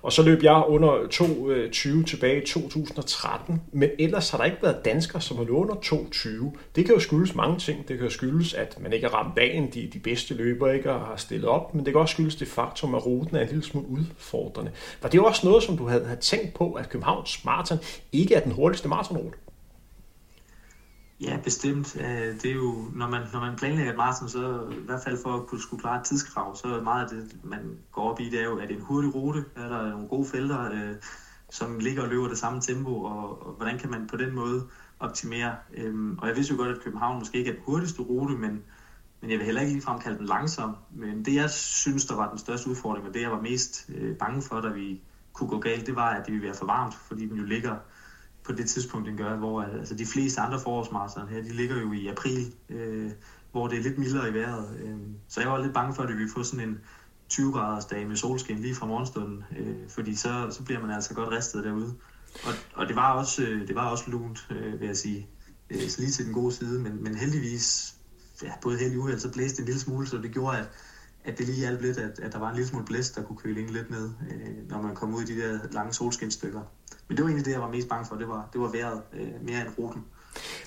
[0.07, 4.62] og så løb jeg under 2.20 øh, tilbage i 2013, men ellers har der ikke
[4.62, 6.59] været danskere, som har løbet under 2.20.
[6.77, 7.88] Det kan jo skyldes mange ting.
[7.88, 10.88] Det kan jo skyldes, at man ikke har ramt dagen, de, de bedste løbere ikke
[10.88, 13.64] har stillet op, men det kan også skyldes det faktum, at ruten er en lille
[13.64, 14.71] smule udfordrende.
[15.03, 17.79] Var det også noget, som du havde, havde tænkt på, at Københavns Marathon
[18.12, 19.38] ikke er den hurtigste maratonrute?
[21.21, 21.97] Ja, bestemt.
[22.01, 25.19] Øh, det er jo, når man, når man planlægger et maraton, så i hvert fald
[25.23, 28.21] for at kunne skulle klare et tidskrav, så er meget af det, man går op
[28.21, 30.73] i, det er jo, at det er en hurtig rute, er der nogle gode felter,
[30.73, 30.95] øh,
[31.51, 34.67] som ligger og løber det samme tempo, og, og hvordan kan man på den måde
[35.01, 35.57] optimere.
[35.75, 38.63] Øhm, og jeg vidste jo godt, at København måske ikke er den hurtigste rute, men,
[39.21, 40.77] men jeg vil heller ikke ligefrem kalde den langsom.
[40.91, 44.17] Men det, jeg synes, der var den største udfordring, og det, jeg var mest øh,
[44.17, 45.01] bange for, da vi
[45.33, 47.77] kunne gå galt, det var, at det ville være for varmt, fordi den jo ligger
[48.47, 51.81] på det tidspunkt, den gør, hvor øh, altså, de fleste andre forårsmaratoner her, de ligger
[51.81, 53.11] jo i april, øh,
[53.53, 54.79] hvor det er lidt mildere i vejret.
[54.83, 54.97] Øh,
[55.29, 56.79] så jeg var lidt bange for, at vi ville få sådan en
[57.29, 61.15] 20 graders dag med solskin lige fra morgenstunden, øh, fordi så, så bliver man altså
[61.15, 61.95] godt ristet derude.
[62.45, 65.29] Og, og det var også, øh, det var også lunt, øh, vil jeg sige.
[65.71, 67.95] Øh, så lige til den gode side, men, men heldigvis,
[68.43, 70.69] ja, både heldig uheld, så blæste det en lille smule, så det gjorde, at,
[71.27, 73.39] at det lige hjalp lidt, at, at der var en lille smule blæst, der kunne
[73.39, 76.61] køle en lidt ned, øh, når man kom ud i de der lange solskinstykker.
[77.09, 78.17] Men det var egentlig det, jeg var mest bange for.
[78.17, 80.05] Det var, det var vejret øh, mere end ruten.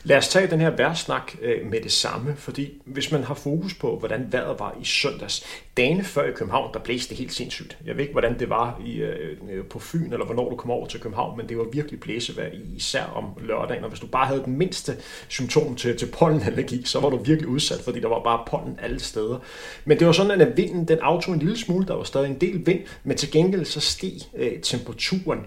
[0.03, 3.73] Lad os tage den her værtsnak øh, med det samme, fordi hvis man har fokus
[3.73, 5.45] på, hvordan vejret var i søndags,
[5.77, 7.77] dagene før i København, der blæste det helt sindssygt.
[7.85, 10.71] Jeg ved ikke, hvordan det var i, øh, øh, på Fyn, eller hvornår du kom
[10.71, 13.83] over til København, men det var virkelig blæsevejr, især om lørdagen.
[13.83, 17.47] Og hvis du bare havde den mindste symptom til, til pollenallergi, så var du virkelig
[17.47, 19.39] udsat, fordi der var bare pollen alle steder.
[19.85, 22.41] Men det var sådan, at vinden den aftog en lille smule, der var stadig en
[22.41, 25.39] del vind, men til gengæld så steg øh, temperaturen.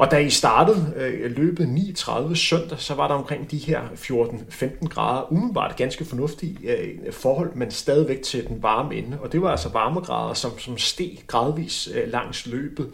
[0.00, 4.88] Og da I startede øh, løbet 39 søndag, så var der omkring de her 14-15
[4.88, 9.18] grader, umiddelbart ganske fornuftige øh, forhold, men stadigvæk til den varme ende.
[9.20, 12.90] Og det var altså varmegrader, som, som steg gradvis øh, langs løbet.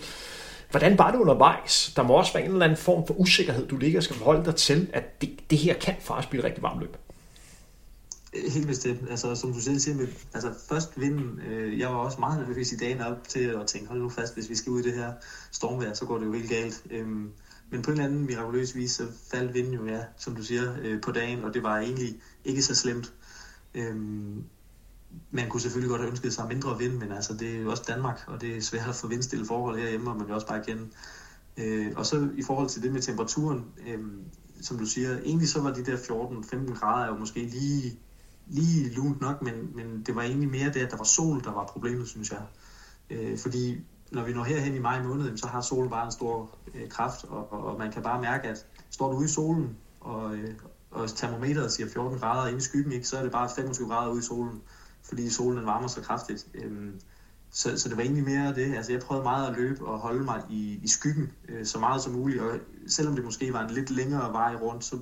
[0.70, 1.92] Hvordan var det undervejs?
[1.96, 4.44] Der må også være en eller anden form for usikkerhed, du ligger og skal forholde
[4.44, 6.96] dig til, at det, det her kan faktisk blive et rigtig varmt løb.
[8.32, 9.10] Øh, helt bestemt.
[9.10, 12.72] Altså, som du selv siger, med, altså, først vinden, øh, jeg var også meget nervøs
[12.72, 14.94] i dagen op til at tænke, hold nu fast, hvis vi skal ud i det
[14.94, 15.12] her
[15.52, 16.82] stormvejr, så går det jo helt galt.
[16.90, 17.32] Øhm,
[17.70, 20.74] men på en eller anden mirakuløs vis, så faldt vinden jo, ja, som du siger,
[20.82, 23.12] øh, på dagen, og det var egentlig ikke så slemt.
[23.74, 24.44] Øhm,
[25.30, 27.84] man kunne selvfølgelig godt have ønsket sig mindre vind, men altså, det er jo også
[27.88, 30.64] Danmark, og det er svært at få vindstille forhold herhjemme, og man vil også bare
[30.64, 30.88] kende.
[31.56, 33.98] Øh, og så i forhold til det med temperaturen, øh,
[34.60, 37.98] som du siger, egentlig så var de der 14-15 grader jo måske lige
[38.46, 41.52] lige lunt nok, men, men det var egentlig mere det, at der var sol, der
[41.52, 42.42] var problemet, synes jeg.
[43.10, 43.80] Øh, fordi
[44.12, 47.24] når vi når herhen i maj måned, så har solen bare en stor øh, kraft,
[47.24, 50.54] og, og, og man kan bare mærke, at står du ude i solen, og, øh,
[50.90, 54.10] og termometeret siger 14 grader inde i skyggen, ikke, så er det bare 25 grader
[54.10, 54.62] ude i solen,
[55.02, 56.46] fordi solen den varmer så kraftigt.
[56.54, 56.92] Øh,
[57.50, 58.74] så, så det var egentlig mere det.
[58.76, 62.02] Altså, jeg prøvede meget at løbe og holde mig i, i skyggen øh, så meget
[62.02, 64.98] som muligt, og selvom det måske var en lidt længere vej rundt, så,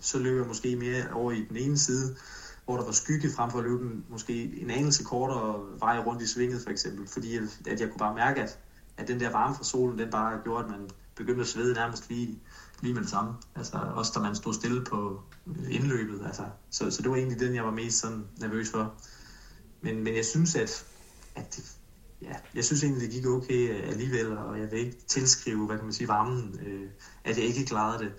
[0.00, 2.16] så løb jeg måske mere over i den ene side,
[2.66, 6.26] hvor der var skygge frem for at løbe måske en anelse kortere vej rundt i
[6.26, 8.58] svinget for eksempel, fordi at jeg kunne bare mærke, at,
[8.96, 12.08] at den der varme fra solen, den bare gjorde, at man begyndte at svede nærmest
[12.08, 12.38] lige,
[12.80, 13.34] lige med det samme.
[13.56, 16.26] Altså også da man stod stille på øh, indløbet.
[16.26, 18.94] Altså, så, så det var egentlig den, jeg var mest sådan nervøs for.
[19.80, 20.86] Men, men jeg synes, at,
[21.34, 21.76] at det,
[22.22, 25.76] ja, jeg synes egentlig, det gik okay øh, alligevel, og jeg vil ikke tilskrive, hvad
[25.76, 26.88] kan man sige, varmen, øh,
[27.24, 28.12] at jeg ikke klarede det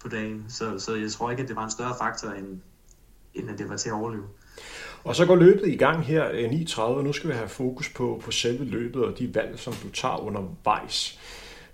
[0.00, 0.44] på dagen.
[0.48, 2.60] Så, så jeg tror ikke, at det var en større faktor, end,
[3.34, 4.24] end at det var til at overleve.
[5.04, 8.20] Og så går løbet i gang her eh, 9.30, nu skal vi have fokus på,
[8.24, 11.18] på selve løbet og de valg, som du tager undervejs.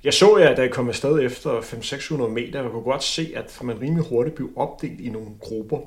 [0.05, 3.59] Jeg så jer, da jeg kom afsted efter 500-600 meter, og kunne godt se, at
[3.63, 5.79] man rimelig hurtigt blev opdelt i nogle grupper.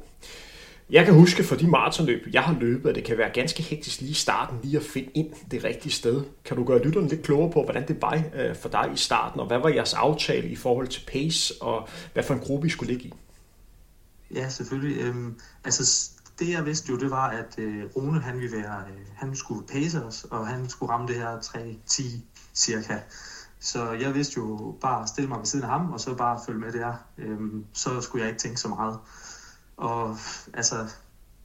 [0.91, 4.01] Jeg kan huske for de maratonløb, jeg har løbet, at det kan være ganske hektisk
[4.01, 6.21] lige i starten, lige at finde ind det rigtige sted.
[6.45, 9.39] Kan du gøre lytterne lidt klogere på, hvordan det var eh, for dig i starten,
[9.39, 12.69] og hvad var jeres aftale i forhold til pace, og hvad for en gruppe I
[12.69, 13.13] skulle ligge i?
[14.33, 15.01] Ja, selvfølgelig.
[15.01, 19.05] Øhm, altså, det jeg vidste jo, det var, at øh, Rune, han ville være, øh,
[19.15, 22.03] han skulle pace os, og han skulle ramme det her 3-10
[22.53, 22.99] cirka.
[23.59, 26.39] Så jeg vidste jo bare at stille mig ved siden af ham, og så bare
[26.45, 26.93] følge med der.
[27.17, 28.99] Øhm, så skulle jeg ikke tænke så meget.
[29.77, 30.17] Og
[30.53, 30.87] altså,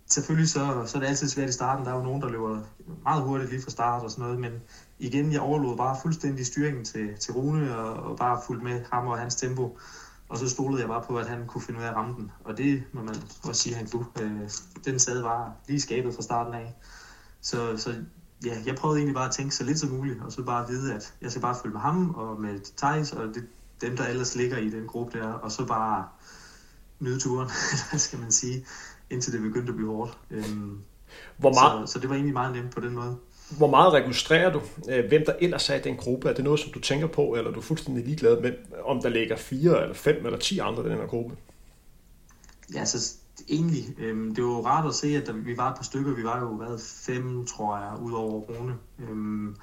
[0.06, 1.84] selvfølgelig så, så er det altid svært i starten.
[1.84, 2.60] Der er jo nogen, der løber
[3.02, 4.52] meget hurtigt lige fra start og sådan noget, men
[4.98, 9.06] igen, jeg overlod bare fuldstændig styringen til, til Rune, og, og bare fulgte med ham
[9.06, 9.78] og hans tempo.
[10.28, 12.30] Og så stolede jeg bare på, at han kunne finde ud af at ramme den.
[12.44, 14.06] Og det må man også sige, at han kunne.
[14.20, 14.50] Øh,
[14.84, 16.74] den sad bare lige skabet fra starten af.
[17.40, 17.94] Så, så
[18.44, 20.94] ja, jeg prøvede egentlig bare at tænke så lidt som muligt, og så bare vide,
[20.94, 23.46] at jeg skal bare følge med ham og med Thijs og det,
[23.80, 26.08] dem, der ellers ligger i den gruppe der, og så bare
[27.00, 27.48] nyde turen,
[28.06, 28.66] skal man sige,
[29.10, 30.18] indtil det begyndte at blive hårdt.
[30.30, 30.80] Øhm,
[31.36, 31.88] Hvor meget...
[31.88, 33.16] så, så det var egentlig meget nemt på den måde.
[33.50, 36.28] Hvor meget registrerer du, øh, hvem der ellers er i den gruppe?
[36.28, 38.52] Er det noget, som du tænker på, eller er du fuldstændig ligeglad med,
[38.84, 41.36] om der ligger fire, eller fem, eller ti andre i den her gruppe?
[42.74, 43.16] Ja, så
[43.48, 46.24] egentlig, øhm, det var jo rart at se, at vi var et par stykker, vi
[46.24, 49.56] var jo været fem, tror jeg, ud over Rune, øhm,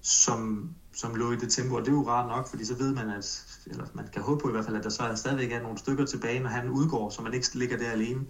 [0.00, 2.94] som, som lå i det tempo, og det er jo rart nok, fordi så ved
[2.94, 5.52] man, at, eller man kan håbe på i hvert fald, at der så er stadigvæk
[5.52, 8.20] er nogle stykker tilbage, når han udgår, så man ikke ligger der alene.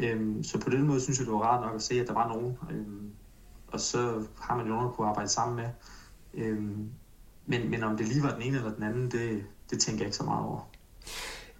[0.00, 2.14] Øhm, så på den måde synes jeg, det var rart nok at se, at der
[2.14, 3.10] var nogen, øhm,
[3.68, 5.68] og så har man jo nogen at kunne arbejde sammen med.
[6.34, 6.90] Øhm,
[7.46, 10.06] men, men om det lige var den ene eller den anden, det, det tænker jeg
[10.06, 10.60] ikke så meget over.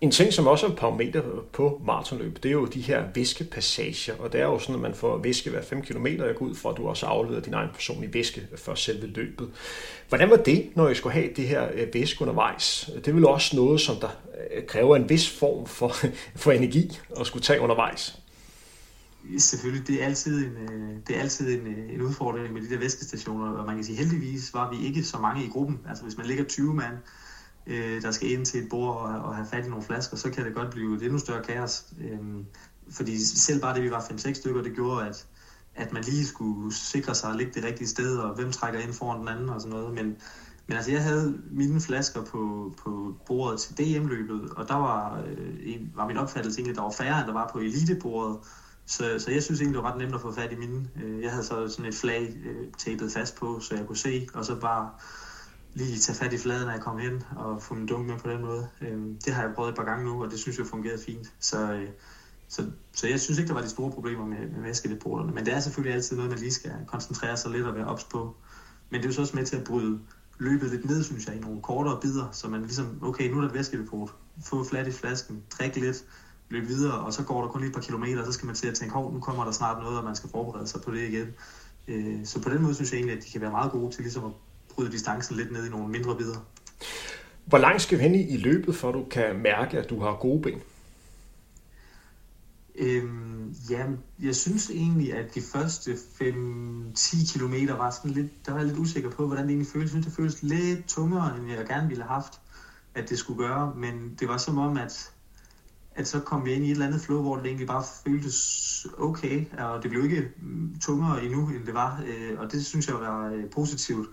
[0.00, 4.32] En ting, som også er parameter på maratonløb, det er jo de her væskepassager, og
[4.32, 6.06] det er jo sådan, at man får væske hver 5 km.
[6.06, 9.50] Jeg går ud fra, at du også afleder din egen personlige væske for selve løbet.
[10.08, 12.90] Hvordan var det, når I skulle have det her øh, væske undervejs?
[12.94, 14.08] Det er vel også noget, som der
[14.56, 15.92] øh, kræver en vis form for,
[16.42, 18.18] for energi at skulle tage undervejs?
[19.38, 22.70] Selvfølgelig, det er altid en, øh, det er altid en, øh, en udfordring med de
[22.70, 25.80] der væskestationer, og man kan sige, heldigvis var vi ikke så mange i gruppen.
[25.88, 26.96] Altså hvis man ligger 20 mand,
[27.66, 30.30] øh, der skal ind til et bord og, og have fat i nogle flasker, så
[30.30, 31.84] kan det godt blive et endnu større kaos.
[32.00, 32.18] Øh,
[32.90, 35.26] fordi selv bare det, vi var 5-6 stykker, det gjorde, at,
[35.74, 38.92] at man lige skulle sikre sig at ligge det rigtige sted, og hvem trækker ind
[38.92, 39.94] foran den anden og sådan noget.
[39.94, 40.16] Men,
[40.66, 45.54] men altså, jeg havde mine flasker på, på bordet til DM-løbet, og der var, øh,
[45.62, 48.38] en, var min opfattelse egentlig, at der var færre, end der var på elitebordet.
[48.86, 50.88] Så, så jeg synes egentlig, det var ret nemt at få fat i mine.
[51.02, 54.28] Øh, jeg havde så sådan et flag øh, tapet fast på, så jeg kunne se,
[54.34, 54.90] og så bare
[55.74, 58.30] lige tage fat i fladen, når jeg kom hen og få min dunk med på
[58.30, 58.68] den måde.
[58.80, 61.32] Øh, det har jeg prøvet et par gange nu, og det synes jeg fungerede fint.
[61.40, 61.86] Så,
[62.48, 65.32] så, så jeg synes ikke, der var de store problemer med, med væskedepoterne.
[65.32, 68.04] Men det er selvfølgelig altid noget, man lige skal koncentrere sig lidt og være ops
[68.04, 68.36] på.
[68.90, 70.00] Men det er jo så også med til at bryde
[70.38, 73.40] løbet lidt ned, synes jeg, i nogle kortere bidder, så man ligesom, okay, nu er
[73.40, 76.04] der et væskedepot, få flat i flasken, træk lidt,
[76.48, 78.54] løb videre, og så går der kun lige et par kilometer, og så skal man
[78.54, 80.90] til at tænke, hov, nu kommer der snart noget, og man skal forberede sig på
[80.90, 81.28] det igen.
[81.88, 84.02] Øh, så på den måde synes jeg egentlig, at de kan være meget gode til
[84.02, 84.30] ligesom at
[84.74, 86.38] bryde distancen lidt ned i nogle mindre bidder.
[87.44, 90.42] Hvor langt skal du hen i løbet, for du kan mærke, at du har gode
[90.42, 90.60] ben?
[92.78, 93.84] Øhm, ja,
[94.22, 98.78] jeg synes egentlig, at de første 5-10 kilometer var sådan lidt, der var jeg lidt
[98.78, 99.94] usikker på, hvordan det egentlig føltes.
[99.94, 102.40] Jeg synes, det føltes lidt tungere, end jeg gerne ville have haft,
[102.94, 103.74] at det skulle gøre.
[103.76, 105.12] Men det var som om, at,
[105.96, 108.86] at så kom vi ind i et eller andet flow, hvor det egentlig bare føltes
[108.98, 109.58] okay.
[109.58, 112.02] Og det blev ikke mm, tungere endnu, end det var.
[112.06, 114.08] Øh, og det synes jeg var øh, positivt.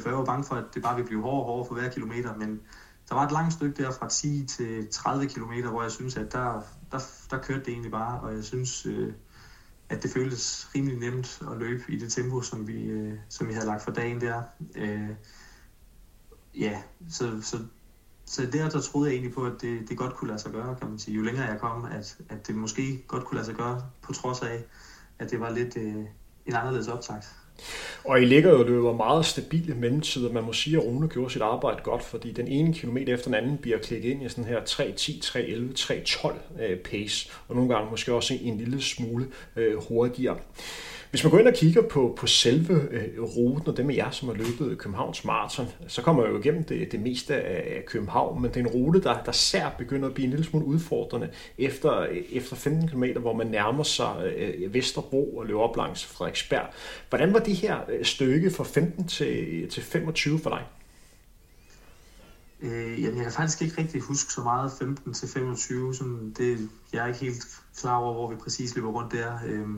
[0.00, 1.90] For jeg var bange for, at det bare ville blive hårdere og hårdere for hver
[1.90, 2.60] kilometer, men
[3.08, 6.32] der var et langt stykke der fra 10 til 30 km, hvor jeg synes, at
[6.32, 6.98] der, der,
[7.30, 9.12] der kørte det egentlig bare, og jeg synes, øh,
[9.88, 13.52] at det føltes rimelig nemt at løbe i det tempo, som vi, øh, som vi
[13.52, 14.42] havde lagt for dagen der.
[14.74, 15.10] Øh,
[16.54, 17.58] ja, så, så,
[18.26, 20.76] så der, der troede jeg egentlig på, at det, det godt kunne lade sig gøre,
[20.80, 21.14] kan man sige.
[21.14, 24.42] Jo længere jeg kom, at, at det måske godt kunne lade sig gøre, på trods
[24.42, 24.64] af,
[25.18, 25.94] at det var lidt øh,
[26.46, 27.26] en anderledes optakt.
[28.04, 30.32] Og I ligger jo løber meget stabile mellemtider.
[30.32, 33.34] Man må sige, at Rune gjorde sit arbejde godt, fordi den ene kilometer efter den
[33.34, 34.84] anden bliver klikket ind i sådan her 3.10,
[35.24, 40.38] 3.11, 3.12 pace, og nogle gange måske også en lille smule øh, hurtigere.
[41.16, 44.10] Hvis man går ind og kigger på, på selve øh, ruten, og det med jer,
[44.10, 48.42] som har løbet Københavns Marathon, så kommer jeg jo igennem det, det meste af København,
[48.42, 51.30] men det er en rute, der, der sær begynder at blive en lille smule udfordrende
[51.58, 56.66] efter, efter 15 km, hvor man nærmer sig øh, Vesterbro og løber op langs Frederiksberg.
[57.08, 60.64] Hvordan var det her øh, stykke fra 15 til, til 25 for dig?
[62.62, 65.94] Øh, jamen, jeg kan faktisk ikke rigtig huske så meget 15 til 25.
[65.94, 67.46] Sådan det, jeg er ikke helt
[67.80, 69.38] klar over, hvor vi præcis løber rundt der.
[69.46, 69.68] Øh,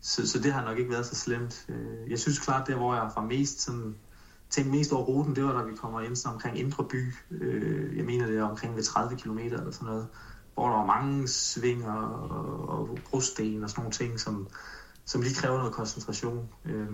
[0.00, 1.66] så, så det har nok ikke været så slemt.
[1.68, 3.94] Øh, jeg synes klart, der hvor jeg var mest sådan,
[4.50, 7.14] tænkte mest over ruten, det var da vi kommer ind sådan omkring Indre By.
[7.30, 10.08] Øh, jeg mener det er omkring ved 30 km eller sådan noget.
[10.54, 14.48] Hvor der var mange svinger og, og brosten og sådan nogle ting, som,
[15.04, 16.48] som lige kræver noget koncentration.
[16.64, 16.88] Øh,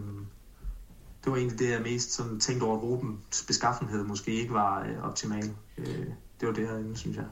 [1.25, 4.85] det var egentlig det, jeg mest sådan tænkte over, at rutens beskaffenhed måske ikke var
[4.85, 6.07] øh, optimal øh,
[6.41, 7.25] det var det herinde, synes jeg.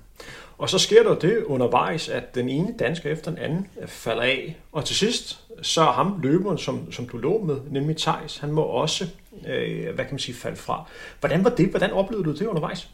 [0.58, 4.60] Og så sker der det undervejs, at den ene dansker efter den anden falder af.
[4.72, 8.52] Og til sidst, så er ham løberen, som, som du lå med, nemlig Thijs, han
[8.52, 9.08] må også,
[9.48, 10.88] øh, hvad kan man sige, falde fra.
[11.20, 11.70] Hvordan var det?
[11.70, 12.90] Hvordan oplevede du det undervejs?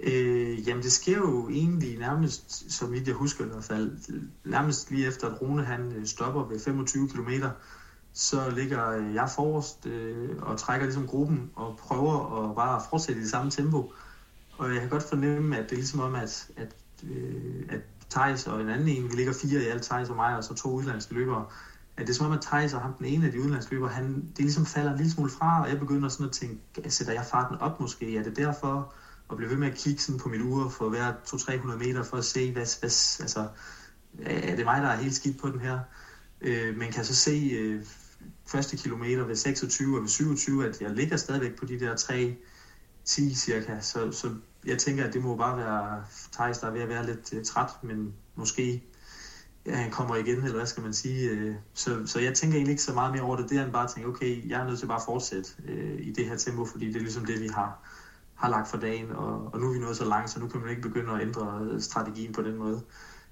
[0.00, 3.90] Øh, jamen det sker jo egentlig nærmest, som vidt jeg husker i hvert fald,
[4.44, 7.30] nærmest lige efter at Rune han øh, stopper ved 25 km,
[8.12, 13.22] så ligger jeg forrest øh, og trækker ligesom gruppen og prøver at bare fortsætte i
[13.22, 13.92] det samme tempo.
[14.58, 16.74] Og jeg kan godt fornemme, at det er ligesom om, at, at,
[17.10, 20.36] øh, at Thijs og en anden en, vi ligger fire i alt, Thijs og mig,
[20.36, 21.46] og så to udlandske løbere,
[21.96, 23.90] at det er som om, at Thijs og ham, den ene af de udenlandske løbere,
[23.90, 27.12] han, det ligesom falder en lille smule fra, og jeg begynder sådan at tænke, sætter
[27.12, 28.16] jeg farten op måske?
[28.16, 28.92] Er det derfor?
[29.28, 32.16] Og blive ved med at kigge sådan på mit ure for hver 200-300 meter for
[32.16, 32.90] at se, hvad, hvad,
[33.20, 33.48] altså,
[34.22, 35.78] er det mig, der er helt skidt på den her?
[36.40, 37.84] Øh, man kan så se øh,
[38.46, 42.36] første kilometer ved 26 og ved 27, at jeg ligger stadigvæk på de der tre
[43.08, 44.30] 10 cirka, så, så
[44.66, 47.44] jeg tænker, at det må bare være Thijs, der er ved at være lidt øh,
[47.44, 48.84] træt, men måske
[49.66, 51.30] ja, han kommer igen, eller hvad skal man sige.
[51.30, 51.54] Øh.
[51.74, 53.84] Så, så jeg tænker egentlig ikke så meget mere over det, det er end bare
[53.84, 56.64] at tænke, okay, jeg er nødt til bare at fortsætte øh, i det her tempo,
[56.64, 57.88] fordi det er ligesom det, vi har,
[58.34, 60.60] har lagt for dagen, og, og nu er vi nået så langt, så nu kan
[60.60, 62.82] man ikke begynde at ændre strategien på den måde.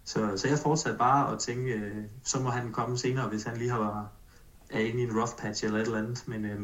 [0.05, 1.93] Så, så jeg fortsatte bare at tænke,
[2.25, 4.09] så må han komme senere, hvis han lige har været,
[4.71, 6.45] er inde i en rough patch eller et eller andet, men...
[6.45, 6.61] Øh,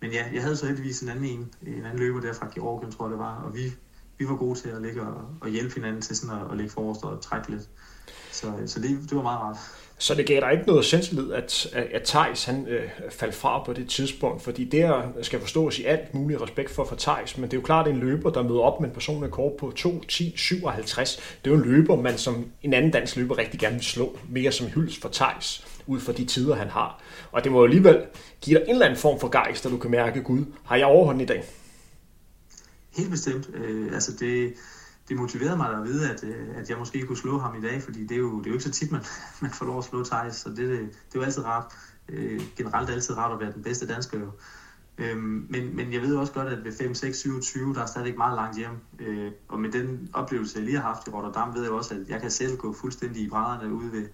[0.00, 2.92] men ja, jeg havde så heldigvis en anden en, en anden løber der fra Georgien,
[2.92, 3.72] tror jeg det var, og vi,
[4.18, 6.72] vi var gode til at ligge og, og hjælpe hinanden til sådan at, at ligge
[6.72, 7.68] forrest og trække lidt.
[8.30, 9.56] Så, så det, det var meget rart.
[9.98, 13.72] Så det gav dig ikke noget selvtillid, at, at Thijs han øh, faldt fra på
[13.72, 17.52] det tidspunkt, fordi det skal forstås i alt mulig respekt for for Thijs, men det
[17.52, 20.04] er jo klart, at en løber, der møder op med en personlig kort på 2,
[20.04, 23.74] 10, 57, det er jo en løber, man som en anden dansk løber rigtig gerne
[23.74, 27.02] vil slå, mere som hyldes for Thijs, ud fra de tider, han har.
[27.32, 28.06] Og det må jo alligevel
[28.40, 30.86] give dig en eller anden form for gejst, der du kan mærke, Gud, har jeg
[30.86, 31.44] overhånden i dag?
[32.96, 33.50] Helt bestemt.
[33.54, 34.54] Øh, altså det,
[35.08, 37.82] det motiverede mig at vide, at, øh, at jeg måske kunne slå ham i dag,
[37.82, 39.00] fordi det er jo, det er jo ikke så tit, man,
[39.42, 41.72] man får lov at slå Thijs, så det, det, det er jo altid rart.
[42.08, 44.30] Øh, generelt altid rart at være den bedste dansker jo.
[44.98, 48.16] Øhm, men, men jeg ved også godt, at ved 5, 6, 27, der er stadig
[48.16, 48.76] meget langt hjem.
[48.98, 52.00] Øh, og med den oplevelse, jeg lige har haft i Rotterdam, ved jeg også, at
[52.08, 54.08] jeg kan selv gå fuldstændig i brædderne ude ved,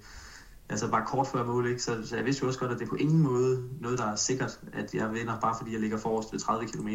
[0.69, 1.83] altså bare kort før mål, ikke?
[1.83, 4.05] Så, så jeg vidste jo også godt, at det er på ingen måde noget, der
[4.05, 6.89] er sikkert, at jeg vinder, bare fordi jeg ligger forrest ved 30 km.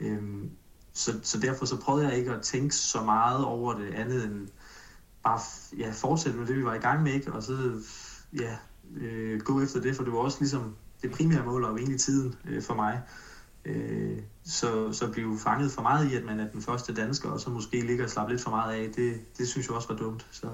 [0.00, 0.50] Øhm,
[0.92, 4.48] så, så derfor så prøvede jeg ikke at tænke så meget over det andet end
[5.24, 5.40] bare
[5.78, 7.32] ja, fortsætte med det, vi var i gang med, ikke?
[7.32, 7.82] og så
[8.40, 8.56] ja,
[8.96, 12.34] øh, gå efter det, for det var også ligesom det primære mål, og egentlig tiden
[12.48, 13.02] øh, for mig.
[13.64, 17.40] Øh, så, så blive fanget for meget i, at man er den første dansker, og
[17.40, 19.96] så måske ligger og slappe lidt for meget af, det, det synes jeg også var
[19.96, 20.26] dumt.
[20.30, 20.48] Så,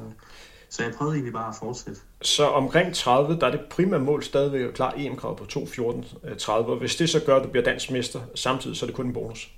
[0.74, 2.00] så jeg prøvede egentlig bare at fortsætte.
[2.22, 6.76] Så omkring 30, der er det primære mål stadigvæk at klare EM-krav på 2.14.30, og
[6.76, 9.12] hvis det så gør, at du bliver dansk mester samtidig, så er det kun en
[9.12, 9.50] bonus.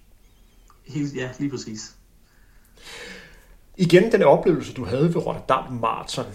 [0.86, 1.94] Helt, ja, lige præcis.
[3.76, 6.26] Igen den oplevelse, du havde ved Rotterdam Marathon.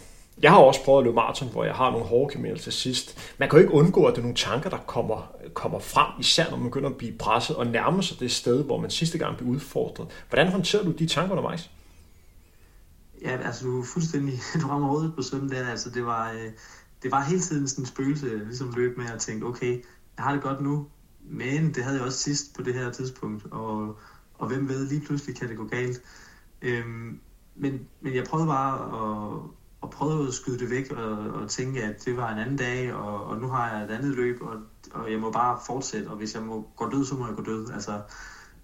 [0.41, 3.33] Jeg har også prøvet at løbe maraton, hvor jeg har nogle hårde kilometer til sidst.
[3.37, 6.49] Man kan jo ikke undgå, at det er nogle tanker, der kommer, kommer frem, især
[6.49, 9.37] når man begynder at blive presset og nærme sig det sted, hvor man sidste gang
[9.37, 10.07] blev udfordret.
[10.29, 11.69] Hvordan håndterer du de tanker undervejs?
[13.21, 15.67] Ja, altså du er fuldstændig, du rammer hovedet på sømmen der.
[15.67, 16.51] Altså det var, øh,
[17.03, 19.83] det var hele tiden sådan en spøgelse, ligesom løb med at tænke, okay,
[20.17, 20.87] jeg har det godt nu,
[21.23, 23.99] men det havde jeg også sidst på det her tidspunkt, og
[24.41, 26.01] og hvem ved, lige pludselig kan det gå galt.
[26.61, 27.19] Øhm,
[27.55, 29.39] men, men jeg prøvede bare at,
[29.83, 32.93] at prøve at skyde det væk og, og tænke, at det var en anden dag,
[32.93, 34.57] og, og nu har jeg et andet løb, og,
[34.91, 37.43] og jeg må bare fortsætte, og hvis jeg må gå død, så må jeg gå
[37.43, 37.71] død.
[37.71, 38.01] Altså,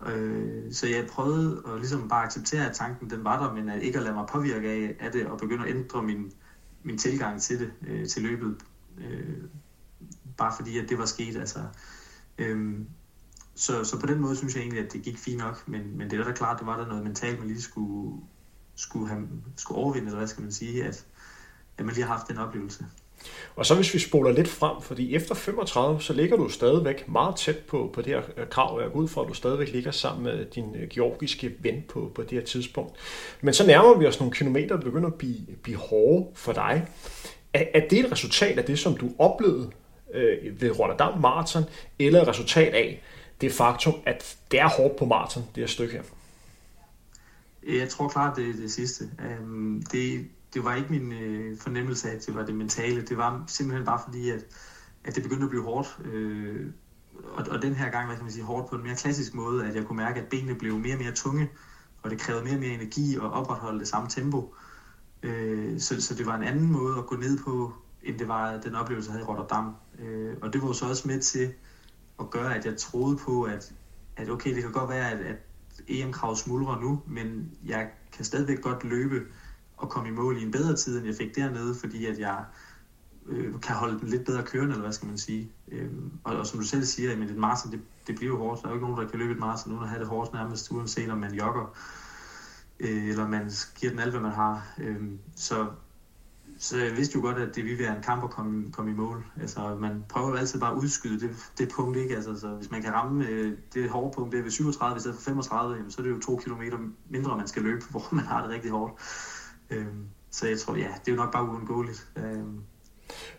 [0.05, 3.81] øh, så jeg prøvede at ligesom bare acceptere, at tanken den var der, men at
[3.81, 6.31] ikke at lade mig påvirke af, af det, og begynde at ændre min,
[6.83, 8.55] min tilgang til det, øh, til løbet.
[8.97, 9.43] Øh,
[10.37, 11.35] bare fordi, at det var sket.
[11.35, 11.59] Altså,
[12.37, 12.79] øh,
[13.55, 16.09] så, så på den måde synes jeg egentlig, at det gik fint nok, men, men
[16.09, 18.21] det er da klart, det var der noget mentalt, man lige skulle,
[18.75, 21.05] skulle, have, skulle overvinde, eller hvad skal man sige, at,
[21.77, 22.85] at man lige har haft den oplevelse.
[23.55, 27.35] Og så hvis vi spoler lidt frem, fordi efter 35, så ligger du stadigvæk meget
[27.35, 29.91] tæt på, på det her øh, krav, jeg går ud fra, at du stadigvæk ligger
[29.91, 32.95] sammen med din øh, georgiske ven på, på det her tidspunkt.
[33.41, 36.87] Men så nærmer vi os nogle kilometer, der begynder at blive, blive hårde for dig.
[37.53, 39.71] Er, er det et resultat af det, som du oplevede
[40.13, 41.63] øh, ved Rotterdam Marathon,
[41.99, 43.03] eller et resultat af,
[43.41, 46.03] det faktum, at det er hårdt på maraton, det her stykke her?
[47.79, 49.09] Jeg tror klart, det er det sidste.
[49.29, 53.01] Øhm, det, det var ikke min øh, fornemmelse af, at det var det mentale.
[53.01, 54.45] Det var simpelthen bare fordi, at,
[55.03, 55.99] at det begyndte at blive hårdt.
[56.05, 56.65] Øh,
[57.33, 59.65] og, og den her gang, hvad kan man sige, hårdt på en mere klassisk måde,
[59.65, 61.49] at jeg kunne mærke, at benene blev mere og mere tunge,
[62.01, 64.55] og det krævede mere og mere energi at opretholde det samme tempo.
[65.23, 68.57] Øh, så, så det var en anden måde at gå ned på, end det var
[68.57, 69.75] den oplevelse, jeg havde i Rotterdam.
[69.99, 71.53] Øh, og det var så også med til
[72.19, 73.73] at gøre, at jeg troede på, at,
[74.15, 75.37] at okay, det kan godt være, at, at
[75.87, 79.21] EM-krav smuldrer nu, men jeg kan stadigvæk godt løbe
[79.77, 82.45] og komme i mål i en bedre tid, end jeg fik dernede, fordi at jeg
[83.27, 85.51] øh, kan holde den lidt bedre kørende, eller hvad skal man sige.
[85.71, 85.89] Øh,
[86.23, 88.61] og, og som du selv siger, jamen, et maraton, det, det bliver hårdt.
[88.61, 90.33] Der er jo ikke nogen, der kan løbe et maraton uden at have det hårdt
[90.33, 91.77] nærmest, uanset om man jogger,
[92.79, 94.67] øh, eller man giver den alt, hvad man har.
[94.79, 95.01] Øh,
[95.35, 95.67] så
[96.59, 98.93] så jeg vidste jo godt, at det ville være en kamp at komme, komme i
[98.93, 99.25] mål.
[99.41, 102.15] Altså, man prøver jo altid bare at udskyde det, det punkt, ikke?
[102.15, 104.99] Altså, så hvis man kan ramme øh, det hårde punkt, det er ved 37 i
[104.99, 106.77] stedet for 35, jamen, så er det jo to kilometer
[107.09, 108.93] mindre, man skal løbe, hvor man har det rigtig hårdt.
[109.69, 112.07] Øhm, så jeg tror, ja, det er jo nok bare uundgåeligt.
[112.17, 112.61] Øhm,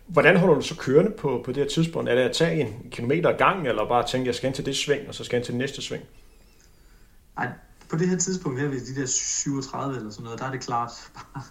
[0.06, 2.10] Hvordan holder du så kørende på, på det her tidspunkt?
[2.10, 4.66] Er det at tage en kilometer gang, eller bare tænke, at jeg skal ind til
[4.66, 6.04] det sving, og så skal jeg ind til det næste sving?
[7.36, 7.48] Nej,
[7.90, 10.60] på det her tidspunkt her ved de der 37 eller sådan noget, der er det
[10.60, 11.42] klart bare,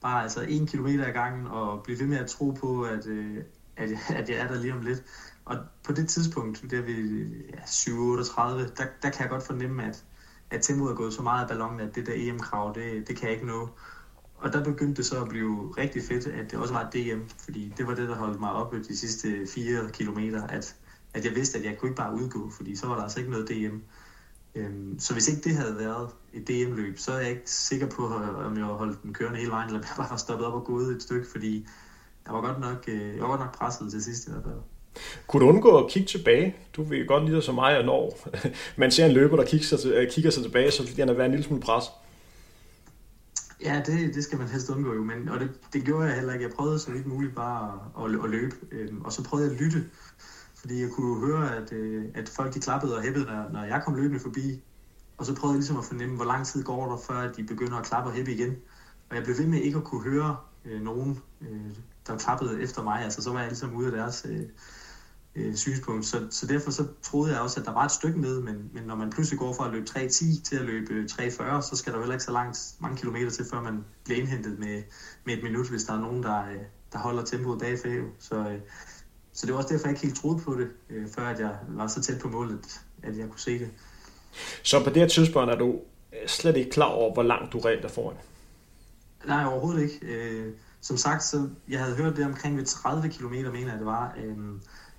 [0.00, 3.36] bare altså en kilometer ad gangen, og blive ved med at tro på, at, øh,
[3.76, 5.02] at, at jeg er der lige om lidt.
[5.44, 8.40] Og på det tidspunkt, der ved ja, 7-38,
[8.76, 10.04] der, der kan jeg godt fornemme, at,
[10.50, 13.28] at tempoet er gået så meget af ballonen, at det der EM-krav, det, det kan
[13.28, 13.68] jeg ikke nå.
[14.38, 17.20] Og der begyndte det så at blive rigtig fedt, at det også var et DM,
[17.44, 20.76] fordi det var det, der holdt mig oppe de sidste fire kilometer, at,
[21.14, 23.30] at jeg vidste, at jeg kunne ikke bare udgå, fordi så var der altså ikke
[23.30, 23.76] noget DM.
[24.54, 28.06] Øhm, så hvis ikke det havde været et DM-løb, så er jeg ikke sikker på,
[28.46, 30.96] om jeg holdt den kørende hele vejen, eller jeg bare var stoppet op og gået
[30.96, 31.66] et stykke, fordi
[32.26, 34.54] jeg var godt nok, øh, jeg var godt nok presset til sidst i hvert fald.
[35.26, 36.56] Kunne du undgå at kigge tilbage?
[36.76, 38.28] Du vil godt lide som mig, og når
[38.76, 41.32] man ser en løber, der kigger sig, kigger sig tilbage, så bliver han være en
[41.32, 41.84] lille smule pres.
[43.64, 46.32] Ja, det, det skal man helst undgå jo, men, og det, det gjorde jeg heller
[46.32, 46.44] ikke.
[46.44, 49.54] Jeg prøvede så vidt muligt bare at, at, at løbe, øhm, og så prøvede jeg
[49.54, 49.90] at lytte,
[50.54, 53.82] fordi jeg kunne høre, at, øh, at folk de klappede og hæppede, når, når jeg
[53.84, 54.62] kom løbende forbi.
[55.18, 57.76] Og så prøvede jeg ligesom at fornemme, hvor lang tid går der, før de begynder
[57.76, 58.56] at klappe og hæppe igen.
[59.10, 62.82] Og jeg blev ved med ikke at kunne høre øh, nogen, øh, der klappede efter
[62.82, 63.04] mig.
[63.04, 64.46] Altså så var jeg ligesom ude af deres øh,
[65.34, 66.06] øh, synspunkt.
[66.06, 68.82] Så, så derfor så troede jeg også, at der var et stykke ned, men, men
[68.82, 71.98] når man pludselig går fra at løbe 3.10 til at løbe 3.40, så skal der
[71.98, 74.82] jo heller ikke så langt, mange kilometer til, før man bliver indhentet med,
[75.24, 76.60] med et minut, hvis der er nogen, der, øh,
[76.92, 77.88] der holder tempoet bagfra.
[78.18, 78.58] Så, øh,
[79.32, 81.56] så det var også derfor, jeg ikke helt troede på det, øh, før at jeg
[81.68, 83.70] var så tæt på målet, at jeg kunne se det.
[84.62, 85.80] Så på det her tidspunkt er du
[86.26, 88.16] slet ikke klar over, hvor langt du reelt er foran?
[89.26, 90.06] Nej, overhovedet ikke.
[90.06, 93.86] Øh, som sagt, så jeg havde hørt det omkring ved 30 km, mener jeg det
[93.86, 94.36] var, øh,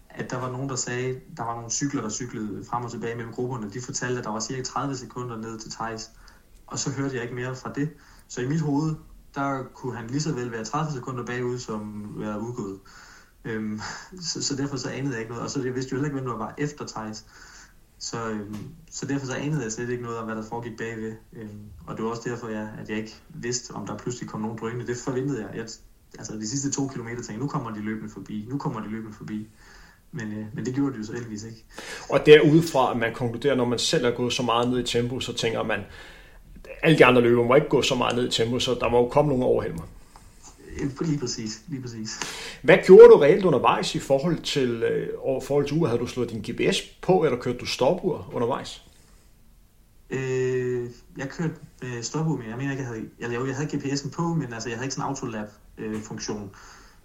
[0.10, 3.16] at der var nogen, der sagde, der var nogle cykler, der cyklede frem og tilbage
[3.16, 3.70] mellem grupperne.
[3.70, 6.12] De fortalte, at der var cirka 30 sekunder ned til Thijs.
[6.68, 7.90] Og så hørte jeg ikke mere fra det.
[8.28, 8.96] Så i mit hoved,
[9.36, 12.80] der kunne han lige så vel være 30 sekunder bagud, som være udgået.
[13.46, 13.82] Øhm,
[14.22, 15.44] så, så derfor så anede jeg ikke noget.
[15.44, 17.26] Og så jeg vidste jo heller ikke, hvem der var efter Thijs.
[18.00, 21.16] Så, øhm, så derfor så anede jeg slet ikke noget om, hvad der foregik bagved.
[21.34, 24.42] Øhm, og det var også derfor, jeg, at jeg ikke vidste, om der pludselig kom
[24.42, 24.88] nogen drønende.
[24.88, 25.56] Det forventede jeg.
[25.56, 25.68] jeg
[26.18, 28.48] altså de sidste to kilometer tænkte jeg, nu kommer de løbende forbi.
[28.50, 29.50] Nu kommer de løbende forbi.
[30.12, 31.64] Men, øh, men det gjorde det jo så heldigvis ikke.
[32.10, 35.20] Og derudfra, at man konkluderer, når man selv er gået så meget ned i tempo,
[35.20, 35.80] så tænker man,
[36.82, 38.98] alle de andre løber må ikke gå så meget ned i tempo, så der må
[38.98, 39.86] jo komme nogen overhælde mig.
[41.02, 42.20] Lige præcis, lige præcis.
[42.62, 45.10] Hvad gjorde du reelt undervejs i forhold til, øh,
[45.44, 45.88] forhold til uge?
[45.88, 48.84] Havde du slået din GPS på, eller kørte du stopur undervejs?
[50.10, 51.54] Øh, jeg kørte
[51.84, 54.70] øh, stopur, men jeg mener ikke, jeg havde, jeg, jeg havde GPS'en på, men altså,
[54.70, 56.44] jeg havde ikke sådan en autolab-funktion.
[56.44, 56.50] Øh,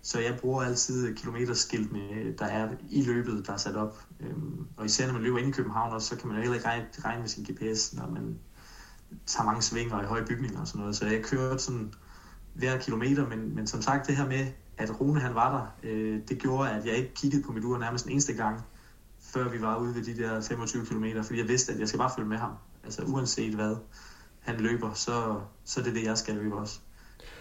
[0.05, 4.05] så jeg bruger altid kilometerskiltene, der er i løbet, der er sat op.
[4.20, 6.55] Øhm, og især når man løber ind i København, også, så kan man jo heller
[6.57, 6.68] ikke
[7.05, 8.38] regne, med sin GPS, når man
[9.26, 10.96] tager mange svinger i høje bygninger og sådan noget.
[10.96, 11.94] Så jeg kørte sådan
[12.55, 14.46] hver kilometer, men, men som sagt det her med,
[14.78, 17.78] at Rune han var der, øh, det gjorde, at jeg ikke kiggede på mit ur
[17.78, 18.61] nærmest en eneste gang,
[19.20, 21.98] før vi var ude ved de der 25 km, fordi jeg vidste, at jeg skal
[21.98, 22.52] bare følge med ham.
[22.84, 23.76] Altså uanset hvad
[24.40, 26.80] han løber, så, så det er det det, jeg skal løbe også.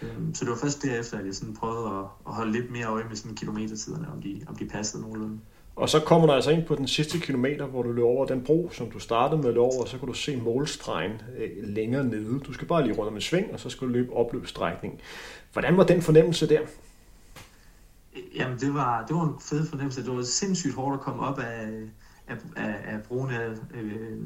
[0.02, 2.86] Øhm, så det var først derefter, at jeg sådan prøvede at, at holde lidt mere
[2.86, 5.38] øje med sådan kilometertiderne, om de, om de passede nogenlunde.
[5.76, 8.44] Og så kommer du altså ind på den sidste kilometer, hvor du løber over den
[8.44, 11.50] bro, som du startede med at løbe over, og så kan du se målstregen øh,
[11.68, 12.40] længere nede.
[12.40, 15.00] Du skal bare lige rundt om en sving, og så skal du løbe opløbsstrækningen.
[15.52, 16.60] Hvordan var den fornemmelse der?
[18.34, 20.04] Jamen, det var, det var en fed fornemmelse.
[20.04, 21.68] Det var sindssygt hårdt at komme op af,
[22.28, 23.30] af, af, af broen,
[23.74, 24.18] øh,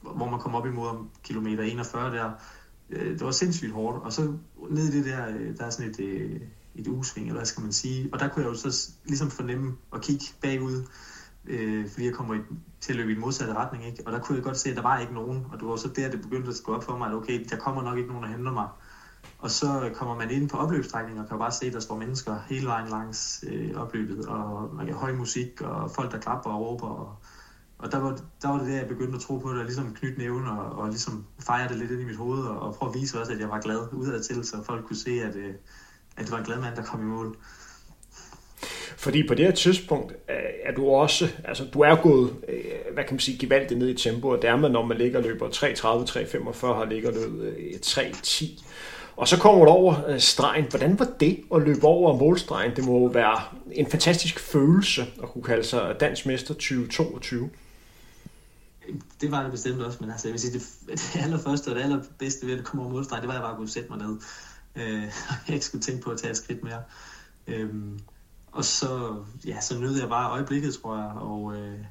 [0.00, 2.30] hvor man kom op imod om kilometer 41 der
[2.90, 4.04] øh, det var sindssygt hårdt.
[4.04, 4.32] Og så
[4.70, 6.40] ned i det der, øh, der er sådan et, øh,
[6.74, 8.08] et usving, eller hvad skal man sige.
[8.12, 10.82] Og der kunne jeg jo så ligesom fornemme og kigge bagud,
[11.46, 12.38] øh, fordi jeg kommer
[12.80, 13.86] til at løbe i den modsatte retning.
[13.86, 14.02] Ikke?
[14.06, 15.46] Og der kunne jeg godt se, at der var ikke nogen.
[15.52, 17.56] Og det var så der, det begyndte at gå op for mig, at okay, der
[17.56, 18.68] kommer nok ikke nogen, der henter mig.
[19.38, 22.36] Og så kommer man ind på opløbsstrækningen og kan bare se, at der står mennesker
[22.48, 26.60] hele vejen langs øh, opløbet, og man kan høj musik, og folk, der klapper og
[26.60, 27.16] råber, og
[27.84, 29.94] og der var, der var det der, jeg begyndte at tro på det, og ligesom
[29.94, 32.90] knytte næven og, og ligesom fejre det lidt ind i mit hoved, og, og prøve
[32.94, 35.54] at vise også, at jeg var glad udad til, så folk kunne se, at, øh,
[36.16, 37.36] at det var en glad mand, der kom i mål.
[38.96, 43.04] Fordi på det her tidspunkt øh, er du også, altså du er gået, øh, hvad
[43.04, 46.60] kan man sige, gevaldigt ned i tempo, og dermed når man ligger og løber 3.30,
[46.60, 47.54] 3.45, og ligger løbet
[47.86, 48.64] 3.10.
[49.16, 50.64] Og så kommer du over stregen.
[50.70, 52.76] Hvordan var det at løbe over målstregen?
[52.76, 53.40] Det må jo være
[53.72, 57.50] en fantastisk følelse at kunne kalde sig dansk mester 2022.
[59.20, 60.62] Det var det bestemt også, men altså, jeg vil sige, det,
[61.14, 63.56] det allerførste og det allerbedste ved at komme over målstregen, det var, at jeg bare
[63.56, 64.18] kunne sætte mig ned.
[64.74, 65.02] øh,
[65.46, 66.82] jeg ikke skulle tænke på at tage et skridt mere.
[67.46, 68.00] Øhm,
[68.52, 71.84] og så, ja, så nød jeg bare øjeblikket, tror jeg, og, øh,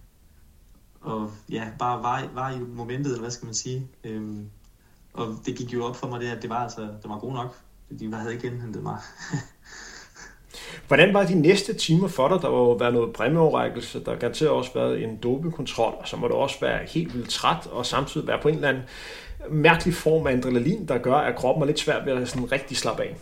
[1.01, 3.87] og ja, bare var, var i momentet, eller hvad skal man sige.
[4.03, 4.49] Øhm,
[5.13, 7.33] og det gik jo op for mig det, at det var, altså, det var god
[7.33, 7.59] nok.
[7.99, 8.99] De havde ikke indhentet mig.
[10.87, 12.41] Hvordan var de næste timer for dig?
[12.41, 16.27] Der var jo været noget præmieoverrækkelse, der garanteret også været en dopingkontrol, og så må
[16.27, 18.83] du også være helt vildt træt, og samtidig være på en eller anden
[19.49, 22.77] mærkelig form af adrenalin, der gør, at kroppen er lidt svært ved at sådan rigtig
[22.77, 23.17] slappe af.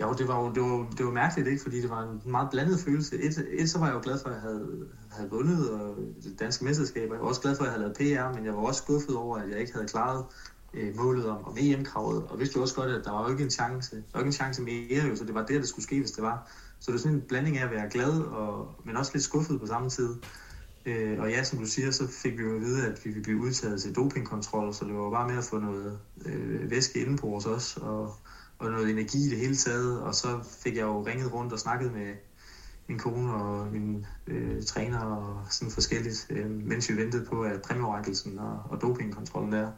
[0.00, 1.62] Jo, det var jo det var, det var mærkeligt, ikke?
[1.62, 3.16] fordi det var en meget blandet følelse.
[3.16, 6.40] Et, et så var jeg jo glad for, at jeg havde, havde vundet og det
[6.40, 7.10] danske mesterskab.
[7.10, 9.16] Jeg var også glad for, at jeg havde lavet PR, men jeg var også skuffet
[9.16, 10.24] over, at jeg ikke havde klaret
[10.74, 12.24] øh, målet om, om EM-kravet.
[12.28, 14.28] Og vidste jo også godt, at der var jo ikke en chance, der var ikke
[14.28, 16.50] en chance mere, jo, så det var det, der skulle ske, hvis det var.
[16.80, 19.60] Så det er sådan en blanding af at være glad, og, men også lidt skuffet
[19.60, 20.14] på samme tid.
[20.86, 23.22] Øh, og ja, som du siger, så fik vi jo at vide, at vi ville
[23.22, 27.16] blive udtaget til dopingkontrol, så det var bare med at få noget øh, væske inde
[27.16, 28.14] på os også, og,
[28.58, 30.00] og noget energi i det hele taget.
[30.00, 32.14] Og så fik jeg jo ringet rundt og snakket med
[32.88, 37.62] min kone og min øh, træner og sådan forskelligt, øh, mens vi ventede på at
[37.62, 39.70] præmieoverrækkelsen og, og dopingkontrollen der.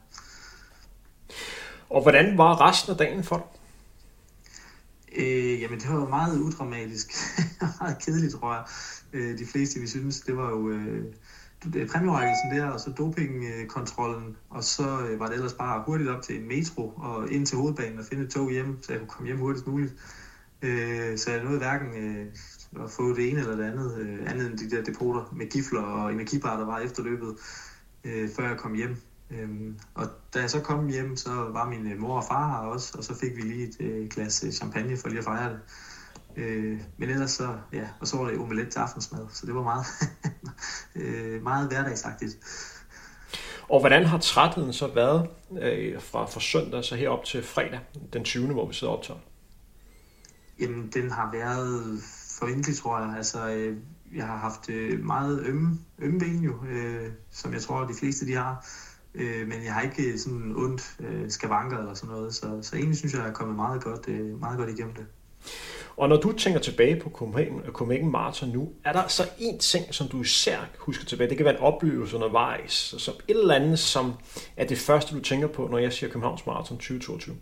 [1.90, 3.46] Og hvordan var resten af dagen for dig?
[5.16, 7.12] Øh, jamen, det var meget udramatisk.
[7.80, 8.64] meget kedeligt, tror jeg.
[9.12, 11.04] Øh, de fleste, vi synes, det var jo øh,
[11.92, 16.40] præmierækkelsen der, og så dopingkontrollen, og så øh, var det ellers bare hurtigt op til
[16.40, 19.26] en metro og ind til hovedbanen og finde et tog hjem, så jeg kunne komme
[19.26, 19.94] hjem hurtigst muligt.
[20.62, 22.26] Øh, så jeg nåede hverken øh,
[22.84, 25.82] at få det ene eller det andet, øh, andet end de der depoter med gifler
[25.82, 27.36] og energibar, der var efter løbet,
[28.04, 28.96] øh, før jeg kom hjem.
[29.30, 32.98] Øhm, og da jeg så kom hjem, så var min mor og far her også,
[32.98, 35.60] og så fik vi lige et øh, glas øh, champagne for lige at fejre det.
[36.36, 39.62] Øh, men ellers så, ja, og så var det omelet til aftensmad, så det var
[39.62, 39.86] meget,
[41.04, 42.38] øh, meget hverdagsagtigt.
[43.68, 45.28] Og hvordan har trætheden så været
[45.60, 47.80] øh, fra, fra søndag så herop til fredag,
[48.12, 48.46] den 20.
[48.46, 49.20] hvor vi sidder og optager?
[50.60, 52.02] Jamen, den har været
[52.38, 53.16] forventelig, tror jeg.
[53.16, 53.76] Altså, øh,
[54.14, 58.26] jeg har haft øh, meget ømme, ømme ben jo, øh, som jeg tror, de fleste
[58.26, 58.66] de har.
[59.14, 62.76] Øh, men jeg har ikke øh, sådan ondt øh, skavanker eller sådan noget, så, så
[62.76, 65.06] egentlig synes jeg, at jeg er kommet meget godt, øh, meget godt igennem det.
[65.96, 69.94] Og når du tænker tilbage på øh, Copenhagen Marathon nu, er der så en ting,
[69.94, 71.28] som du især husker tilbage?
[71.28, 74.12] Det kan være en oplevelse undervejs, som et eller andet, som
[74.56, 77.36] er det første, du tænker på, når jeg siger Københavns Marathon 2022?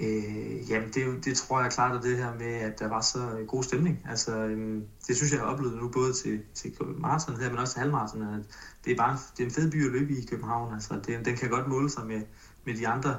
[0.00, 3.18] Øh, jamen, det, det tror jeg klart er det her med, at der var så
[3.48, 4.06] god stemning.
[4.10, 7.58] Altså, øh, det synes jeg, jeg har oplevet nu både til, til maraton her, men
[7.58, 8.22] også til halvmaraton.
[8.22, 8.40] At
[8.84, 10.74] det er bare det er en fed by at løbe i København.
[10.74, 12.20] Altså, det, den kan godt måle sig med,
[12.64, 13.16] med de andre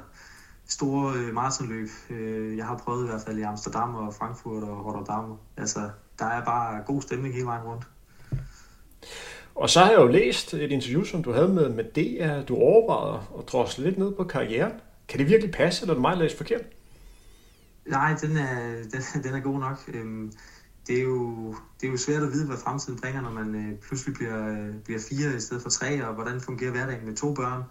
[0.68, 1.88] store øh, maratonløb.
[2.10, 5.38] Øh, jeg har prøvet i hvert fald i Amsterdam og Frankfurt og Rotterdam.
[5.56, 7.84] Altså, der er bare god stemning hele vejen rundt.
[9.54, 12.44] Og så har jeg jo læst et interview, som du havde med, med DR.
[12.46, 14.72] Du overvejede at drosle lidt ned på karrieren.
[15.08, 16.62] Kan det virkelig passe, eller er det mig, læst forkert?
[17.86, 19.78] Nej, den er, den, den er god nok.
[19.88, 20.32] Øhm,
[20.86, 23.78] det, er jo, det er jo svært at vide, hvad fremtiden bringer, når man øh,
[23.78, 27.34] pludselig bliver, øh, bliver fire i stedet for tre, og hvordan fungerer hverdagen med to
[27.34, 27.62] børn.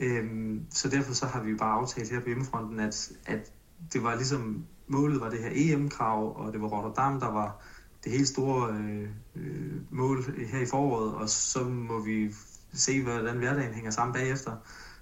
[0.00, 3.52] Øhm, så derfor så har vi jo bare aftalt her på hjemmefronten, at, at
[3.92, 7.64] det var ligesom, målet var det her EM-krav, og det var Rotterdam, der var
[8.04, 12.34] det helt store øh, øh, mål her i foråret, og så må vi
[12.72, 14.52] se, hvordan hverdagen hænger sammen bagefter.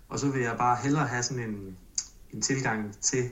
[0.09, 1.77] Og så vil jeg bare hellere have sådan en,
[2.31, 3.31] en tilgang til,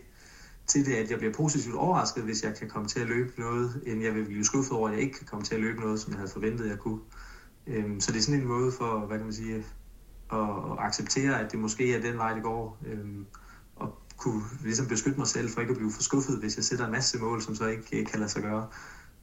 [0.67, 3.83] til det, at jeg bliver positivt overrasket, hvis jeg kan komme til at løbe noget,
[3.87, 6.01] end jeg vil blive skuffet over, at jeg ikke kan komme til at løbe noget,
[6.01, 7.01] som jeg havde forventet, jeg kunne.
[7.67, 9.63] Øhm, så det er sådan en måde for, hvad kan man sige, at,
[10.33, 12.79] at acceptere, at det måske er den vej, det går.
[12.87, 13.27] Øhm,
[13.77, 16.85] og kunne ligesom beskytte mig selv for ikke at blive for skuffet, hvis jeg sætter
[16.85, 18.67] en masse mål, som så ikke kan lade sig gøre.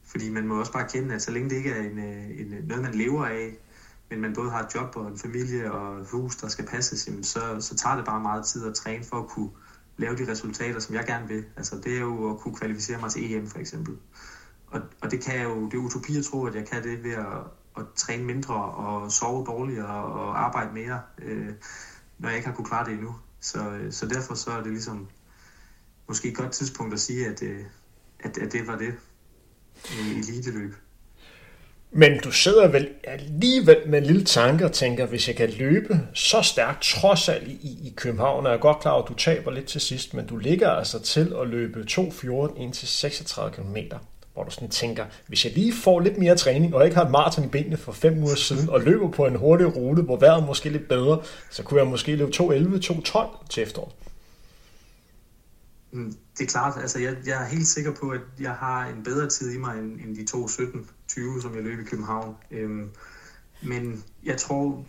[0.04, 2.66] Fordi man må også bare kende, at så længe det ikke er en, øh, en,
[2.68, 3.56] noget, man lever af,
[4.10, 7.06] men man både har et job og en familie og et hus, der skal passes,
[7.06, 9.50] jamen så, så tager det bare meget tid at træne for at kunne
[9.96, 11.44] lave de resultater, som jeg gerne vil.
[11.56, 13.98] Altså det er jo at kunne kvalificere mig til EM for eksempel.
[14.66, 17.04] Og, og det kan jeg jo, det er utopi at tro, at jeg kan det
[17.04, 17.36] ved at,
[17.76, 21.52] at træne mindre og sove dårligere og arbejde mere, øh,
[22.18, 23.14] når jeg ikke har kunne klare det endnu.
[23.40, 25.08] Så, øh, så derfor så er det ligesom
[26.08, 27.64] måske et godt tidspunkt at sige, at, øh,
[28.20, 28.94] at, at det var det
[29.90, 30.74] i eliteløb.
[31.96, 36.00] Men du sidder vel alligevel med en lille tanke og tænker, hvis jeg kan løbe
[36.14, 39.14] så stærkt, trods alt i, i København, og jeg er godt klar over, at du
[39.14, 43.52] taber lidt til sidst, men du ligger altså til at løbe 2.14 ind til 36
[43.56, 43.76] km,
[44.34, 47.10] hvor du sådan tænker, hvis jeg lige får lidt mere træning, og ikke har et
[47.10, 50.42] maraton i benene for fem uger siden, og løber på en hurtig rute, hvor vejret
[50.42, 53.92] er måske lidt bedre, så kunne jeg måske løbe 2.11, 2.12 til efteråret.
[55.92, 59.04] Mm, det er klart, altså jeg, jeg er helt sikker på, at jeg har en
[59.04, 60.78] bedre tid i mig end, end de 2.17
[61.14, 62.36] 20, som jeg løb i København.
[62.50, 62.90] Øhm,
[63.62, 64.84] men jeg tror,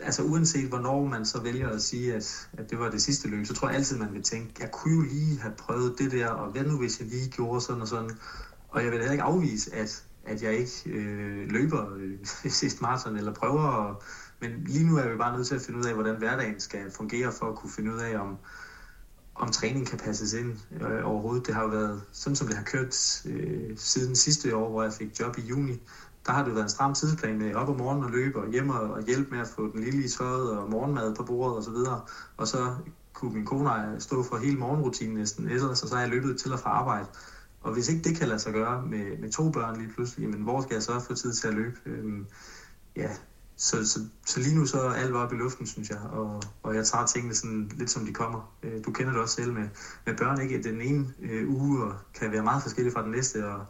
[0.00, 3.46] altså uanset hvornår man så vælger at sige, at, at det var det sidste løb,
[3.46, 6.28] så tror jeg altid, man vil tænke, jeg kunne jo lige have prøvet det der,
[6.28, 8.10] og hvad nu hvis jeg lige gjorde sådan og sådan.
[8.68, 12.18] Og jeg vil heller ikke afvise, at, at jeg ikke øh, løber øh,
[12.60, 13.62] sidste maraton eller prøver.
[13.62, 14.02] Og,
[14.40, 16.90] men lige nu er vi bare nødt til at finde ud af, hvordan hverdagen skal
[16.96, 18.38] fungere for at kunne finde ud af, om,
[19.40, 21.46] om træning kan passes ind øh, overhovedet.
[21.46, 24.92] Det har jo været sådan, som det har kørt øh, siden sidste år, hvor jeg
[24.92, 25.82] fik job i juni.
[26.26, 28.70] Der har det været en stram tidsplan med op om morgenen og løbe og hjem
[28.70, 31.70] og hjælpe med at få den lille i tøjet og morgenmad på bordet og så
[31.70, 32.00] videre.
[32.36, 32.74] Og så
[33.12, 36.52] kunne min kone stå for hele morgenrutinen næsten, ellers, og så har jeg løbet til
[36.52, 37.06] og fra arbejde.
[37.60, 40.42] Og hvis ikke det kan lade sig gøre med, med to børn lige pludselig, men
[40.42, 41.76] hvor skal jeg så få tid til at løbe?
[41.86, 42.26] Øhm,
[42.96, 43.10] ja,
[43.60, 46.74] så, så, så lige nu så er alt op i luften, synes jeg, og, og
[46.74, 48.52] jeg tager tingene sådan lidt som de kommer.
[48.62, 49.68] Øh, du kender det også selv med,
[50.06, 50.62] med børn, ikke?
[50.62, 53.64] Den ene øh, uge og kan være meget forskellig fra den næste, og,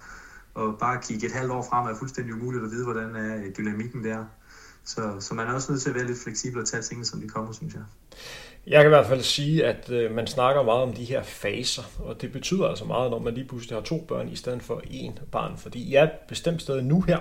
[0.55, 4.05] og bare kigge et halvt år frem er fuldstændig umuligt at vide, hvordan er dynamikken
[4.05, 4.24] der.
[4.84, 7.20] Så, så man er også nødt til at være lidt fleksibel og tage tingene, som
[7.20, 7.82] de kommer, synes jeg.
[8.66, 11.82] Jeg kan i hvert fald sige, at øh, man snakker meget om de her faser,
[11.98, 14.82] og det betyder altså meget, når man lige pludselig har to børn i stedet for
[14.86, 17.18] én barn, fordi jeg er bestemt sted nu her,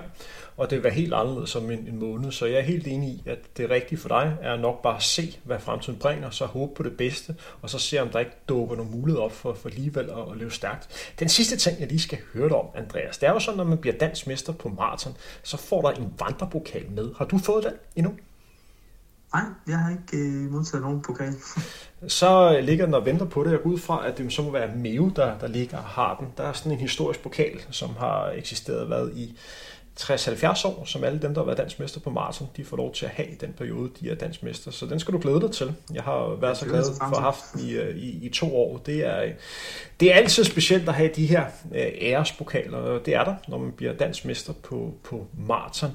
[0.56, 3.08] og det vil være helt anderledes om en, en måned, så jeg er helt enig
[3.08, 6.44] i, at det rigtige for dig er nok bare at se, hvad fremtiden bringer, så
[6.44, 9.54] håbe på det bedste, og så se, om der ikke dukker nogle muligheder op for,
[9.54, 11.12] for alligevel at, at leve stærkt.
[11.18, 13.64] Den sidste ting, jeg lige skal høre dig om, Andreas, det er jo sådan, når
[13.64, 17.10] man bliver dansmester på maraton, så får der en vandrebokal med.
[17.18, 18.12] Har du fået den endnu?
[19.34, 21.34] Nej, jeg har ikke øh, modtaget nogen pokal.
[22.08, 23.50] så øh, ligger den og venter på det.
[23.50, 26.16] Jeg går ud fra, at det så må være Meo, der, der ligger og har
[26.20, 26.28] den.
[26.36, 29.38] Der er sådan en historisk pokal, som har eksisteret været i
[30.00, 33.04] 60-70 år, som alle dem, der har været dansmester på maraton, de får lov til
[33.04, 34.70] at have i den periode, de er dansmester.
[34.70, 35.74] Så den skal du glæde dig til.
[35.94, 38.56] Jeg har været så glad for at have haft den i, øh, i, i to
[38.56, 38.78] år.
[38.78, 39.32] Det er,
[40.00, 41.44] det er altid specielt at have de her
[41.74, 45.90] øh, ærespokaler, det er der, når man bliver dansmester på, på maraton.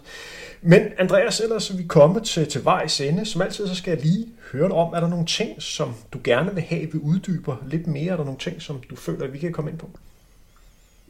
[0.61, 3.25] Men Andreas, ellers er vi kommet til, til vejs ende.
[3.25, 6.19] Som altid, så skal jeg lige høre dig om, er der nogle ting, som du
[6.23, 8.11] gerne vil have, vi uddyber lidt mere?
[8.11, 9.89] Er der nogle ting, som du føler, at vi kan komme ind på?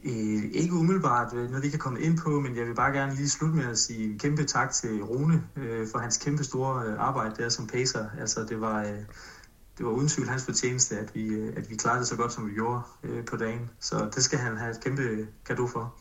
[0.06, 3.14] Øh, ikke umiddelbart øh, noget, vi kan komme ind på, men jeg vil bare gerne
[3.14, 6.86] lige slutte med at sige en kæmpe tak til Rune øh, for hans kæmpe store
[6.86, 8.04] øh, arbejde der som pacer.
[8.20, 8.98] Altså det var, øh,
[9.78, 12.32] det var uden tvivl hans fortjeneste, at vi, øh, at vi klarede det så godt,
[12.32, 13.70] som vi gjorde øh, på dagen.
[13.80, 15.94] Så det skal han have et kæmpe gave for.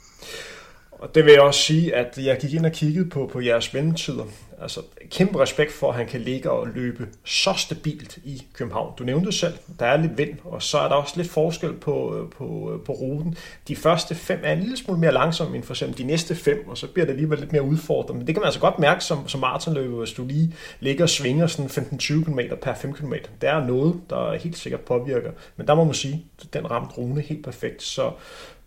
[0.92, 3.74] Og det vil jeg også sige, at jeg gik ind og kiggede på, på jeres
[3.74, 4.26] vendetider,
[4.62, 8.94] Altså, kæmpe respekt for, at han kan ligge og løbe så stabilt i København.
[9.00, 12.18] Du nævnte selv, der er lidt vind, og så er der også lidt forskel på,
[12.18, 13.38] øh, på, øh, på ruten.
[13.68, 16.68] De første fem er en lille smule mere langsomme end for eksempel de næste fem,
[16.68, 18.18] og så bliver det alligevel lidt mere udfordrende.
[18.18, 21.10] Men det kan man altså godt mærke som, som maratonløber, hvis du lige ligger og
[21.10, 23.14] svinger sådan 15-20 km per 5 km.
[23.42, 25.32] Det er noget, der helt sikkert påvirker.
[25.58, 27.84] Men der må man sige, at den ramte Rune helt perfekt.
[27.84, 28.12] Så,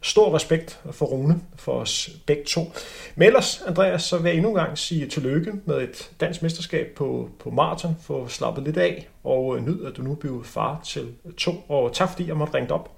[0.00, 2.72] Stor respekt for Rune, for os begge to.
[3.16, 6.86] Men ellers, Andreas, så vil jeg endnu en gang sige tillykke med et dansk mesterskab
[6.96, 7.96] på, på maraton.
[8.00, 11.52] Få slappet lidt af, og nyd, at du nu bliver far til to.
[11.68, 12.96] Og tak fordi jeg måtte ringe op.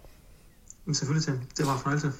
[0.84, 1.40] Men selvfølgelig, Tim.
[1.56, 2.12] Det var en fornøjelse.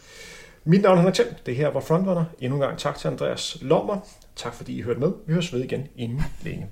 [0.64, 1.35] Mit navn er Henrik Thiem.
[1.47, 2.24] Det her var Frontrunner.
[2.39, 3.99] Endnu en gang tak til Andreas Lommer.
[4.37, 5.12] Tak fordi I hørte med.
[5.26, 6.66] Vi høres ved igen inden længe.